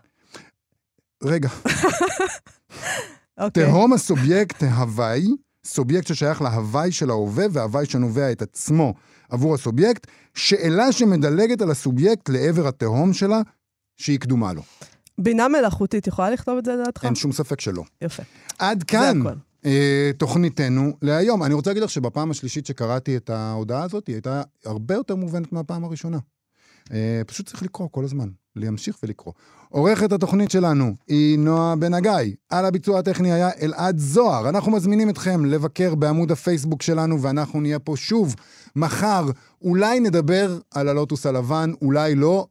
[1.23, 1.49] רגע,
[3.39, 3.65] אוקיי.
[3.65, 5.27] תהום הסובייקט ההוואי,
[5.65, 8.93] סובייקט ששייך להוואי של ההווה והוואי שנובע את עצמו
[9.29, 13.41] עבור הסובייקט, שאלה שמדלגת על הסובייקט לעבר התהום שלה,
[13.97, 14.61] שהיא קדומה לו.
[15.17, 17.05] בינה מלאכותית יכולה לכתוב את זה לדעתך?
[17.05, 17.83] אין שום ספק שלא.
[18.01, 18.23] יפה.
[18.59, 19.21] עד כאן.
[19.65, 21.43] אה, תוכניתנו להיום.
[21.43, 25.53] אני רוצה להגיד לך שבפעם השלישית שקראתי את ההודעה הזאת, היא הייתה הרבה יותר מובנת
[25.53, 26.17] מהפעם הראשונה.
[26.91, 28.29] אה, פשוט צריך לקרוא כל הזמן,
[28.59, 29.33] להמשיך ולקרוא.
[29.69, 32.11] עורכת התוכנית שלנו היא נועה בן הגיא.
[32.49, 34.49] על הביצוע הטכני היה אלעד זוהר.
[34.49, 38.35] אנחנו מזמינים אתכם לבקר בעמוד הפייסבוק שלנו, ואנחנו נהיה פה שוב
[38.75, 39.25] מחר.
[39.61, 42.47] אולי נדבר על הלוטוס הלבן, אולי לא.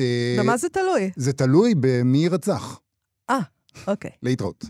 [0.00, 1.10] אה, במה זה תלוי?
[1.16, 2.80] זה תלוי במי יירצח.
[3.30, 3.38] אה,
[3.86, 4.10] אוקיי.
[4.22, 4.64] להתראות.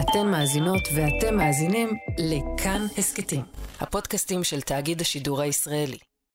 [0.00, 3.42] אתן מאזינות ואתם מאזינים לכאן הסכתים,
[3.80, 5.98] הפודקאסטים של תאגיד השידור הישראלי.